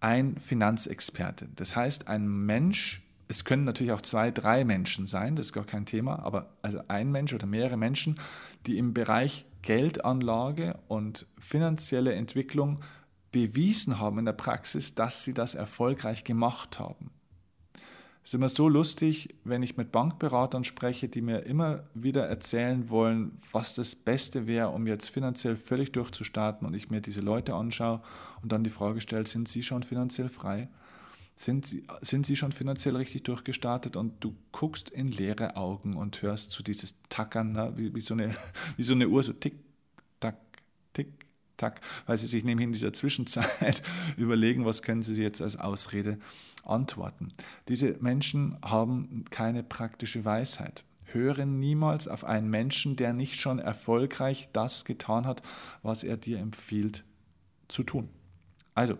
ein 0.00 0.36
Finanzexperte. 0.36 1.48
Das 1.56 1.74
heißt, 1.74 2.06
ein 2.06 2.28
Mensch, 2.28 3.00
es 3.28 3.46
können 3.46 3.64
natürlich 3.64 3.92
auch 3.92 4.02
zwei, 4.02 4.30
drei 4.30 4.66
Menschen 4.66 5.06
sein, 5.06 5.36
das 5.36 5.46
ist 5.46 5.54
gar 5.54 5.64
kein 5.64 5.86
Thema, 5.86 6.18
aber 6.18 6.50
also 6.60 6.82
ein 6.88 7.10
Mensch 7.10 7.32
oder 7.32 7.46
mehrere 7.46 7.78
Menschen, 7.78 8.20
die 8.66 8.78
im 8.78 8.94
Bereich 8.94 9.46
Geldanlage 9.62 10.78
und 10.88 11.26
finanzielle 11.38 12.14
Entwicklung 12.14 12.80
bewiesen 13.32 13.98
haben 13.98 14.18
in 14.18 14.24
der 14.24 14.32
Praxis, 14.32 14.94
dass 14.94 15.24
sie 15.24 15.34
das 15.34 15.54
erfolgreich 15.54 16.24
gemacht 16.24 16.78
haben. 16.78 17.10
Es 18.22 18.30
ist 18.30 18.34
immer 18.34 18.48
so 18.48 18.68
lustig, 18.68 19.34
wenn 19.44 19.62
ich 19.62 19.76
mit 19.76 19.92
Bankberatern 19.92 20.62
spreche, 20.64 21.08
die 21.08 21.22
mir 21.22 21.40
immer 21.40 21.84
wieder 21.94 22.26
erzählen 22.26 22.90
wollen, 22.90 23.38
was 23.50 23.74
das 23.74 23.96
Beste 23.96 24.46
wäre, 24.46 24.68
um 24.68 24.86
jetzt 24.86 25.08
finanziell 25.08 25.56
völlig 25.56 25.92
durchzustarten 25.92 26.66
und 26.66 26.74
ich 26.74 26.90
mir 26.90 27.00
diese 27.00 27.22
Leute 27.22 27.54
anschaue 27.54 28.02
und 28.42 28.52
dann 28.52 28.62
die 28.62 28.70
Frage 28.70 29.00
stelle, 29.00 29.26
sind 29.26 29.48
sie 29.48 29.62
schon 29.62 29.82
finanziell 29.82 30.28
frei? 30.28 30.68
Sind 31.40 31.66
sie, 31.66 31.84
sind 32.02 32.26
sie 32.26 32.36
schon 32.36 32.52
finanziell 32.52 32.96
richtig 32.96 33.22
durchgestartet 33.22 33.96
und 33.96 34.22
du 34.22 34.36
guckst 34.52 34.90
in 34.90 35.10
leere 35.10 35.56
Augen 35.56 35.94
und 35.94 36.20
hörst 36.20 36.52
zu 36.52 36.62
dieses 36.62 37.00
Tackern, 37.08 37.52
ne, 37.52 37.72
wie, 37.76 37.94
wie, 37.94 38.00
so 38.00 38.12
eine, 38.12 38.34
wie 38.76 38.82
so 38.82 38.92
eine 38.92 39.08
Uhr, 39.08 39.22
so 39.22 39.32
tick, 39.32 39.54
tack, 40.20 40.36
tick, 40.92 41.08
tack, 41.56 41.80
weil 42.04 42.18
sie 42.18 42.26
sich 42.26 42.44
nämlich 42.44 42.66
in 42.66 42.72
dieser 42.72 42.92
Zwischenzeit 42.92 43.82
überlegen, 44.18 44.66
was 44.66 44.82
können 44.82 45.02
sie 45.02 45.14
jetzt 45.14 45.40
als 45.40 45.56
Ausrede 45.56 46.18
antworten. 46.62 47.32
Diese 47.68 47.96
Menschen 48.00 48.58
haben 48.62 49.24
keine 49.30 49.62
praktische 49.62 50.26
Weisheit. 50.26 50.84
Hören 51.04 51.58
niemals 51.58 52.06
auf 52.06 52.22
einen 52.22 52.50
Menschen, 52.50 52.96
der 52.96 53.14
nicht 53.14 53.40
schon 53.40 53.58
erfolgreich 53.58 54.50
das 54.52 54.84
getan 54.84 55.26
hat, 55.26 55.42
was 55.82 56.04
er 56.04 56.18
dir 56.18 56.38
empfiehlt 56.38 57.02
zu 57.66 57.82
tun. 57.82 58.10
Also, 58.74 58.98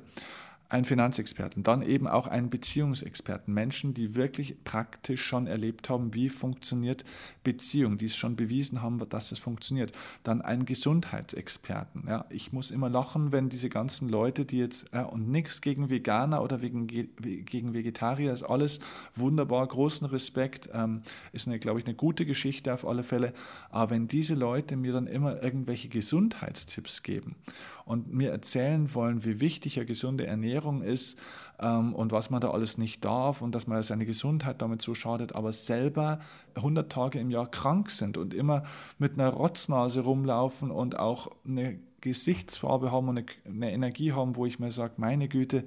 einen 0.70 0.84
Finanzexperten, 0.84 1.62
dann 1.62 1.82
eben 1.82 2.06
auch 2.06 2.28
einen 2.28 2.48
Beziehungsexperten, 2.48 3.52
Menschen, 3.52 3.92
die 3.92 4.14
wirklich 4.14 4.62
praktisch 4.64 5.22
schon 5.22 5.46
erlebt 5.46 5.90
haben, 5.90 6.14
wie 6.14 6.28
funktioniert 6.28 7.04
Beziehung, 7.42 7.96
die 7.96 8.06
es 8.06 8.16
schon 8.16 8.36
bewiesen 8.36 8.82
haben, 8.82 8.98
dass 9.08 9.32
es 9.32 9.38
funktioniert. 9.38 9.92
Dann 10.22 10.42
einen 10.42 10.66
Gesundheitsexperten. 10.66 12.04
Ja, 12.06 12.26
ich 12.28 12.52
muss 12.52 12.70
immer 12.70 12.90
lachen, 12.90 13.32
wenn 13.32 13.48
diese 13.48 13.68
ganzen 13.68 14.08
Leute, 14.08 14.44
die 14.44 14.58
jetzt, 14.58 14.86
ja, 14.92 15.04
und 15.04 15.30
nichts 15.30 15.60
gegen 15.60 15.88
Veganer 15.88 16.42
oder 16.42 16.60
wegen, 16.60 16.86
gegen 16.86 17.74
Vegetarier, 17.74 18.32
ist 18.32 18.42
alles 18.42 18.80
wunderbar, 19.14 19.66
großen 19.66 20.06
Respekt, 20.06 20.68
ähm, 20.72 21.02
ist, 21.32 21.46
eine, 21.46 21.58
glaube 21.58 21.80
ich, 21.80 21.86
eine 21.86 21.94
gute 21.94 22.26
Geschichte 22.26 22.74
auf 22.74 22.86
alle 22.86 23.02
Fälle. 23.02 23.32
Aber 23.70 23.90
wenn 23.90 24.08
diese 24.08 24.34
Leute 24.34 24.76
mir 24.76 24.92
dann 24.92 25.06
immer 25.06 25.42
irgendwelche 25.42 25.88
Gesundheitstipps 25.88 27.02
geben 27.02 27.36
und 27.84 28.12
mir 28.12 28.30
erzählen 28.30 28.94
wollen, 28.94 29.24
wie 29.24 29.40
wichtig 29.40 29.78
eine 29.78 29.86
gesunde 29.86 30.26
Ernährung 30.26 30.82
ist 30.82 31.18
ähm, 31.60 31.94
und 31.94 32.12
was 32.12 32.30
man 32.30 32.40
da 32.40 32.50
alles 32.50 32.78
nicht 32.78 33.04
darf 33.04 33.42
und 33.42 33.54
dass 33.54 33.66
man 33.66 33.82
seine 33.82 34.06
Gesundheit 34.06 34.62
damit 34.62 34.82
so 34.82 34.94
schadet, 34.94 35.34
aber 35.34 35.52
selber 35.52 36.20
100 36.54 36.90
Tage 36.90 37.18
im 37.18 37.30
Jahr 37.30 37.50
krank 37.50 37.90
sind 37.90 38.16
und 38.16 38.34
immer 38.34 38.64
mit 38.98 39.14
einer 39.14 39.28
Rotznase 39.28 40.00
rumlaufen 40.00 40.70
und 40.70 40.98
auch 40.98 41.30
eine 41.46 41.78
Gesichtsfarbe 42.00 42.90
haben 42.90 43.08
und 43.08 43.18
eine, 43.18 43.26
eine 43.44 43.72
Energie 43.72 44.12
haben, 44.12 44.36
wo 44.36 44.46
ich 44.46 44.58
mir 44.58 44.72
sage, 44.72 44.94
meine 44.96 45.28
Güte, 45.28 45.64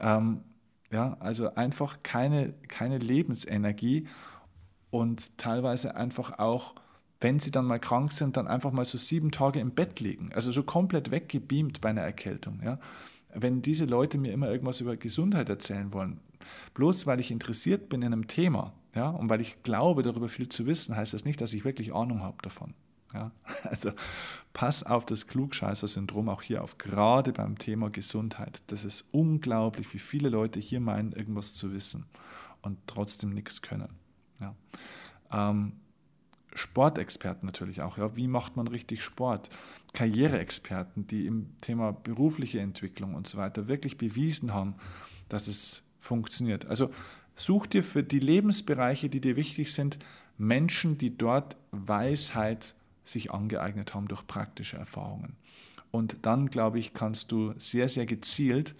ähm, 0.00 0.42
ja, 0.92 1.16
also 1.20 1.54
einfach 1.54 1.98
keine, 2.02 2.52
keine 2.66 2.98
Lebensenergie 2.98 4.08
und 4.90 5.38
teilweise 5.38 5.94
einfach 5.94 6.38
auch 6.38 6.74
wenn 7.20 7.38
sie 7.38 7.50
dann 7.50 7.66
mal 7.66 7.78
krank 7.78 8.12
sind, 8.12 8.38
dann 8.38 8.48
einfach 8.48 8.72
mal 8.72 8.86
so 8.86 8.96
sieben 8.96 9.30
Tage 9.30 9.60
im 9.60 9.72
Bett 9.72 10.00
liegen. 10.00 10.30
Also 10.32 10.50
so 10.52 10.62
komplett 10.62 11.10
weggebeamt 11.10 11.82
bei 11.82 11.90
einer 11.90 12.00
Erkältung. 12.00 12.60
Ja. 12.64 12.78
Wenn 13.34 13.62
diese 13.62 13.84
Leute 13.84 14.18
mir 14.18 14.32
immer 14.32 14.50
irgendwas 14.50 14.80
über 14.80 14.96
Gesundheit 14.96 15.48
erzählen 15.48 15.92
wollen, 15.92 16.20
bloß 16.74 17.06
weil 17.06 17.20
ich 17.20 17.30
interessiert 17.30 17.88
bin 17.88 18.02
in 18.02 18.12
einem 18.12 18.26
Thema 18.26 18.72
ja, 18.94 19.10
und 19.10 19.28
weil 19.28 19.40
ich 19.40 19.62
glaube, 19.62 20.02
darüber 20.02 20.28
viel 20.28 20.48
zu 20.48 20.66
wissen, 20.66 20.96
heißt 20.96 21.14
das 21.14 21.24
nicht, 21.24 21.40
dass 21.40 21.54
ich 21.54 21.64
wirklich 21.64 21.94
Ahnung 21.94 22.20
habe 22.22 22.38
davon. 22.42 22.74
Ja. 23.14 23.30
Also 23.64 23.92
pass 24.52 24.82
auf 24.82 25.06
das 25.06 25.26
Klugscheißer-Syndrom 25.26 26.28
auch 26.28 26.42
hier 26.42 26.62
auf, 26.62 26.78
gerade 26.78 27.32
beim 27.32 27.56
Thema 27.58 27.90
Gesundheit. 27.90 28.62
Das 28.66 28.84
ist 28.84 29.08
unglaublich, 29.12 29.92
wie 29.94 29.98
viele 29.98 30.28
Leute 30.28 30.58
hier 30.58 30.80
meinen, 30.80 31.12
irgendwas 31.12 31.54
zu 31.54 31.72
wissen 31.72 32.06
und 32.62 32.78
trotzdem 32.86 33.30
nichts 33.30 33.62
können. 33.62 33.90
Ja. 34.40 34.56
Ähm, 35.30 35.74
Sportexperten 36.54 37.46
natürlich 37.46 37.82
auch. 37.82 37.98
Ja, 37.98 38.16
wie 38.16 38.28
macht 38.28 38.56
man 38.56 38.66
richtig 38.66 39.02
Sport? 39.02 39.50
Karriereexperten, 39.92 41.06
die 41.06 41.26
im 41.26 41.56
Thema 41.60 41.92
berufliche 41.92 42.60
Entwicklung 42.60 43.14
und 43.14 43.26
so 43.26 43.38
weiter 43.38 43.68
wirklich 43.68 43.98
bewiesen 43.98 44.52
haben, 44.52 44.74
dass 45.28 45.48
es 45.48 45.82
funktioniert. 45.98 46.66
Also 46.66 46.90
such 47.36 47.66
dir 47.66 47.82
für 47.82 48.02
die 48.02 48.18
Lebensbereiche, 48.18 49.08
die 49.08 49.20
dir 49.20 49.36
wichtig 49.36 49.72
sind, 49.72 49.98
Menschen, 50.38 50.98
die 50.98 51.16
dort 51.16 51.56
Weisheit 51.70 52.74
sich 53.04 53.30
angeeignet 53.30 53.94
haben 53.94 54.08
durch 54.08 54.26
praktische 54.26 54.76
Erfahrungen. 54.76 55.36
Und 55.90 56.18
dann, 56.22 56.48
glaube 56.50 56.78
ich, 56.78 56.94
kannst 56.94 57.32
du 57.32 57.52
sehr, 57.58 57.88
sehr 57.88 58.06
gezielt 58.06 58.74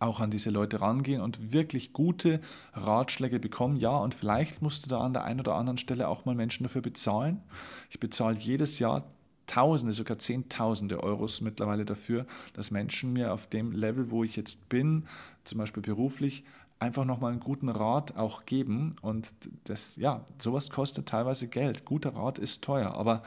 auch 0.00 0.18
an 0.18 0.30
diese 0.30 0.50
Leute 0.50 0.80
rangehen 0.80 1.20
und 1.20 1.52
wirklich 1.52 1.92
gute 1.92 2.40
Ratschläge 2.72 3.38
bekommen. 3.38 3.76
Ja, 3.76 3.96
und 3.96 4.14
vielleicht 4.14 4.62
musst 4.62 4.86
du 4.86 4.90
da 4.90 5.00
an 5.00 5.12
der 5.12 5.24
einen 5.24 5.40
oder 5.40 5.54
anderen 5.54 5.78
Stelle 5.78 6.08
auch 6.08 6.24
mal 6.24 6.34
Menschen 6.34 6.64
dafür 6.64 6.82
bezahlen. 6.82 7.42
Ich 7.90 8.00
bezahle 8.00 8.36
jedes 8.36 8.78
Jahr 8.78 9.04
Tausende, 9.46 9.92
sogar 9.92 10.18
Zehntausende 10.18 11.02
Euros 11.02 11.40
mittlerweile 11.40 11.84
dafür, 11.84 12.24
dass 12.52 12.70
Menschen 12.70 13.12
mir 13.12 13.32
auf 13.32 13.48
dem 13.48 13.72
Level, 13.72 14.10
wo 14.10 14.22
ich 14.22 14.36
jetzt 14.36 14.68
bin, 14.68 15.08
zum 15.42 15.58
Beispiel 15.58 15.82
beruflich, 15.82 16.44
einfach 16.78 17.04
nochmal 17.04 17.32
einen 17.32 17.40
guten 17.40 17.68
Rat 17.68 18.16
auch 18.16 18.46
geben. 18.46 18.94
Und 19.02 19.32
das, 19.64 19.96
ja, 19.96 20.24
sowas 20.38 20.70
kostet 20.70 21.08
teilweise 21.08 21.48
Geld. 21.48 21.84
Guter 21.84 22.14
Rat 22.14 22.38
ist 22.38 22.62
teuer, 22.62 22.94
aber 22.94 23.24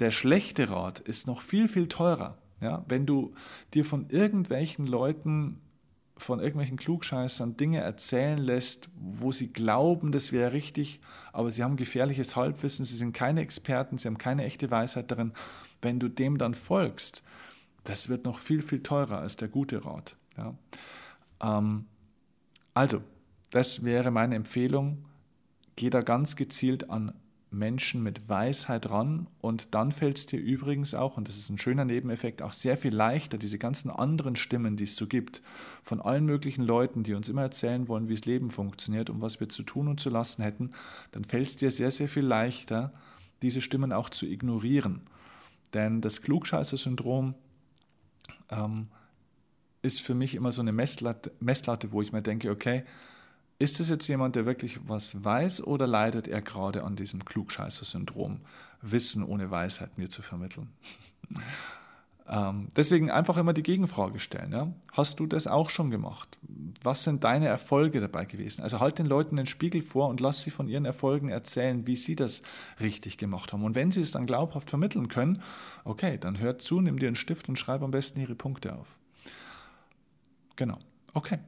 der 0.00 0.10
schlechte 0.10 0.70
Rat 0.70 0.98
ist 0.98 1.28
noch 1.28 1.40
viel, 1.40 1.68
viel 1.68 1.86
teurer. 1.86 2.36
Ja, 2.60 2.84
wenn 2.88 3.06
du 3.06 3.32
dir 3.74 3.84
von 3.84 4.10
irgendwelchen 4.10 4.88
Leuten 4.88 5.60
von 6.18 6.40
irgendwelchen 6.40 6.76
Klugscheißern 6.76 7.56
Dinge 7.56 7.80
erzählen 7.80 8.38
lässt, 8.38 8.88
wo 8.94 9.32
sie 9.32 9.52
glauben, 9.52 10.12
das 10.12 10.32
wäre 10.32 10.52
richtig, 10.52 11.00
aber 11.32 11.50
sie 11.50 11.62
haben 11.62 11.76
gefährliches 11.76 12.36
Halbwissen, 12.36 12.84
sie 12.84 12.96
sind 12.96 13.12
keine 13.12 13.40
Experten, 13.40 13.98
sie 13.98 14.08
haben 14.08 14.18
keine 14.18 14.44
echte 14.44 14.70
Weisheit 14.70 15.10
darin. 15.10 15.32
Wenn 15.80 16.00
du 16.00 16.08
dem 16.08 16.38
dann 16.38 16.54
folgst, 16.54 17.22
das 17.84 18.08
wird 18.08 18.24
noch 18.24 18.38
viel, 18.38 18.62
viel 18.62 18.82
teurer 18.82 19.18
als 19.18 19.36
der 19.36 19.48
gute 19.48 19.84
Rat. 19.84 20.16
Ja. 20.36 20.54
Ähm, 21.42 21.86
also, 22.74 23.00
das 23.50 23.84
wäre 23.84 24.10
meine 24.10 24.34
Empfehlung. 24.34 25.04
Geh 25.76 25.90
da 25.90 26.02
ganz 26.02 26.36
gezielt 26.36 26.90
an 26.90 27.12
Menschen 27.50 28.02
mit 28.02 28.28
Weisheit 28.28 28.90
ran 28.90 29.26
und 29.40 29.74
dann 29.74 29.90
fällt 29.90 30.18
es 30.18 30.26
dir 30.26 30.38
übrigens 30.38 30.94
auch, 30.94 31.16
und 31.16 31.28
das 31.28 31.36
ist 31.36 31.48
ein 31.48 31.58
schöner 31.58 31.84
Nebeneffekt, 31.84 32.42
auch 32.42 32.52
sehr 32.52 32.76
viel 32.76 32.94
leichter, 32.94 33.38
diese 33.38 33.58
ganzen 33.58 33.90
anderen 33.90 34.36
Stimmen, 34.36 34.76
die 34.76 34.84
es 34.84 34.96
so 34.96 35.06
gibt, 35.06 35.42
von 35.82 36.00
allen 36.00 36.26
möglichen 36.26 36.62
Leuten, 36.62 37.02
die 37.02 37.14
uns 37.14 37.28
immer 37.28 37.42
erzählen 37.42 37.88
wollen, 37.88 38.08
wie 38.08 38.14
das 38.14 38.26
Leben 38.26 38.50
funktioniert 38.50 39.08
und 39.08 39.22
was 39.22 39.40
wir 39.40 39.48
zu 39.48 39.62
tun 39.62 39.88
und 39.88 39.98
zu 39.98 40.10
lassen 40.10 40.42
hätten, 40.42 40.72
dann 41.12 41.24
fällt 41.24 41.48
es 41.48 41.56
dir 41.56 41.70
sehr, 41.70 41.90
sehr 41.90 42.08
viel 42.08 42.24
leichter, 42.24 42.92
diese 43.42 43.62
Stimmen 43.62 43.92
auch 43.92 44.10
zu 44.10 44.26
ignorieren. 44.26 45.02
Denn 45.72 46.00
das 46.00 46.22
Klugscheißer-Syndrom 46.22 47.34
ähm, 48.50 48.88
ist 49.82 50.02
für 50.02 50.14
mich 50.14 50.34
immer 50.34 50.52
so 50.52 50.60
eine 50.60 50.72
Messlatte, 50.72 51.32
Messlatte, 51.40 51.92
wo 51.92 52.02
ich 52.02 52.12
mir 52.12 52.22
denke, 52.22 52.50
okay, 52.50 52.84
ist 53.58 53.80
es 53.80 53.88
jetzt 53.88 54.06
jemand, 54.06 54.36
der 54.36 54.46
wirklich 54.46 54.78
was 54.86 55.24
weiß 55.24 55.64
oder 55.64 55.86
leidet 55.86 56.28
er 56.28 56.42
gerade 56.42 56.84
an 56.84 56.96
diesem 56.96 57.24
Klugscheißer-Syndrom, 57.24 58.40
Wissen 58.80 59.24
ohne 59.24 59.50
Weisheit 59.50 59.98
mir 59.98 60.08
zu 60.08 60.22
vermitteln? 60.22 60.70
ähm, 62.28 62.68
deswegen 62.76 63.10
einfach 63.10 63.36
immer 63.36 63.52
die 63.52 63.64
Gegenfrage 63.64 64.20
stellen. 64.20 64.52
Ja? 64.52 64.72
Hast 64.92 65.18
du 65.18 65.26
das 65.26 65.48
auch 65.48 65.70
schon 65.70 65.90
gemacht? 65.90 66.38
Was 66.82 67.02
sind 67.02 67.24
deine 67.24 67.48
Erfolge 67.48 68.00
dabei 68.00 68.26
gewesen? 68.26 68.62
Also 68.62 68.78
halt 68.78 69.00
den 69.00 69.06
Leuten 69.06 69.34
den 69.34 69.46
Spiegel 69.46 69.82
vor 69.82 70.08
und 70.08 70.20
lass 70.20 70.42
sie 70.42 70.52
von 70.52 70.68
ihren 70.68 70.84
Erfolgen 70.84 71.28
erzählen, 71.28 71.84
wie 71.88 71.96
sie 71.96 72.14
das 72.14 72.42
richtig 72.78 73.18
gemacht 73.18 73.52
haben. 73.52 73.64
Und 73.64 73.74
wenn 73.74 73.90
sie 73.90 74.02
es 74.02 74.12
dann 74.12 74.26
glaubhaft 74.26 74.70
vermitteln 74.70 75.08
können, 75.08 75.42
okay, 75.82 76.16
dann 76.16 76.38
hört 76.38 76.62
zu, 76.62 76.80
nimm 76.80 77.00
dir 77.00 77.08
einen 77.08 77.16
Stift 77.16 77.48
und 77.48 77.58
schreib 77.58 77.82
am 77.82 77.90
besten 77.90 78.20
ihre 78.20 78.36
Punkte 78.36 78.76
auf. 78.76 78.98
Genau. 80.54 80.78
Okay. 81.12 81.38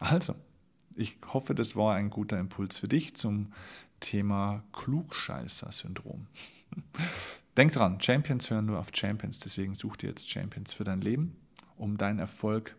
Also, 0.00 0.34
ich 0.96 1.16
hoffe, 1.32 1.54
das 1.54 1.76
war 1.76 1.94
ein 1.94 2.10
guter 2.10 2.38
Impuls 2.38 2.78
für 2.78 2.88
dich 2.88 3.14
zum 3.14 3.52
Thema 4.00 4.62
Klugscheißer-Syndrom. 4.72 6.26
Denk 7.56 7.72
dran, 7.72 8.00
Champions 8.00 8.50
hören 8.50 8.66
nur 8.66 8.78
auf 8.78 8.90
Champions, 8.94 9.38
deswegen 9.38 9.74
such 9.74 9.96
dir 9.96 10.08
jetzt 10.08 10.30
Champions 10.30 10.72
für 10.72 10.84
dein 10.84 11.00
Leben, 11.00 11.36
um 11.76 11.96
deinen 11.96 12.18
Erfolg 12.18 12.76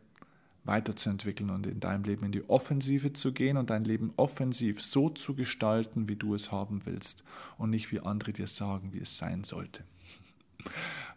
weiterzuentwickeln 0.64 1.50
und 1.50 1.66
in 1.66 1.80
deinem 1.80 2.04
Leben 2.04 2.26
in 2.26 2.32
die 2.32 2.48
Offensive 2.48 3.14
zu 3.14 3.34
gehen 3.34 3.58
und 3.58 3.70
dein 3.70 3.84
Leben 3.84 4.14
offensiv 4.16 4.82
so 4.82 5.10
zu 5.10 5.36
gestalten, 5.36 6.08
wie 6.08 6.16
du 6.16 6.36
es 6.36 6.52
haben 6.52 6.86
willst 6.86 7.24
und 7.58 7.72
nicht 7.72 7.92
wie 7.92 8.00
andere 8.00 8.32
dir 8.32 8.48
sagen, 8.48 8.94
wie 8.94 9.00
es 9.00 9.18
sein 9.18 9.44
sollte. 9.44 9.84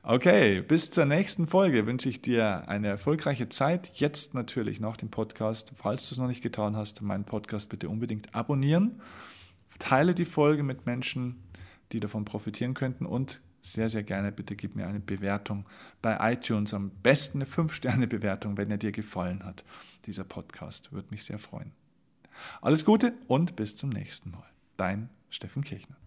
Okay, 0.06 0.60
bis 0.60 0.90
zur 0.90 1.06
nächsten 1.06 1.46
Folge 1.46 1.86
wünsche 1.86 2.10
ich 2.10 2.20
dir 2.20 2.68
eine 2.68 2.88
erfolgreiche 2.88 3.48
Zeit. 3.48 3.90
Jetzt 3.94 4.34
natürlich 4.34 4.78
nach 4.78 4.98
dem 4.98 5.08
Podcast. 5.08 5.72
Falls 5.76 6.06
du 6.06 6.14
es 6.14 6.18
noch 6.18 6.26
nicht 6.26 6.42
getan 6.42 6.76
hast, 6.76 7.00
meinen 7.00 7.24
Podcast 7.24 7.70
bitte 7.70 7.88
unbedingt 7.88 8.34
abonnieren. 8.34 9.00
Teile 9.78 10.14
die 10.14 10.26
Folge 10.26 10.62
mit 10.62 10.84
Menschen, 10.84 11.42
die 11.92 12.00
davon 12.00 12.26
profitieren 12.26 12.74
könnten 12.74 13.06
und 13.06 13.40
sehr, 13.62 13.88
sehr 13.88 14.02
gerne 14.02 14.30
bitte 14.30 14.56
gib 14.56 14.76
mir 14.76 14.86
eine 14.86 15.00
Bewertung 15.00 15.64
bei 16.02 16.34
iTunes. 16.34 16.74
Am 16.74 16.90
besten 17.02 17.38
eine 17.38 17.46
5-Sterne-Bewertung, 17.46 18.58
wenn 18.58 18.70
er 18.70 18.76
dir 18.76 18.92
gefallen 18.92 19.42
hat, 19.42 19.64
dieser 20.04 20.24
Podcast. 20.24 20.92
Würde 20.92 21.08
mich 21.12 21.24
sehr 21.24 21.38
freuen. 21.38 21.72
Alles 22.60 22.84
Gute 22.84 23.14
und 23.26 23.56
bis 23.56 23.74
zum 23.74 23.88
nächsten 23.88 24.32
Mal. 24.32 24.50
Dein 24.76 25.08
Steffen 25.30 25.64
Kirchner. 25.64 25.96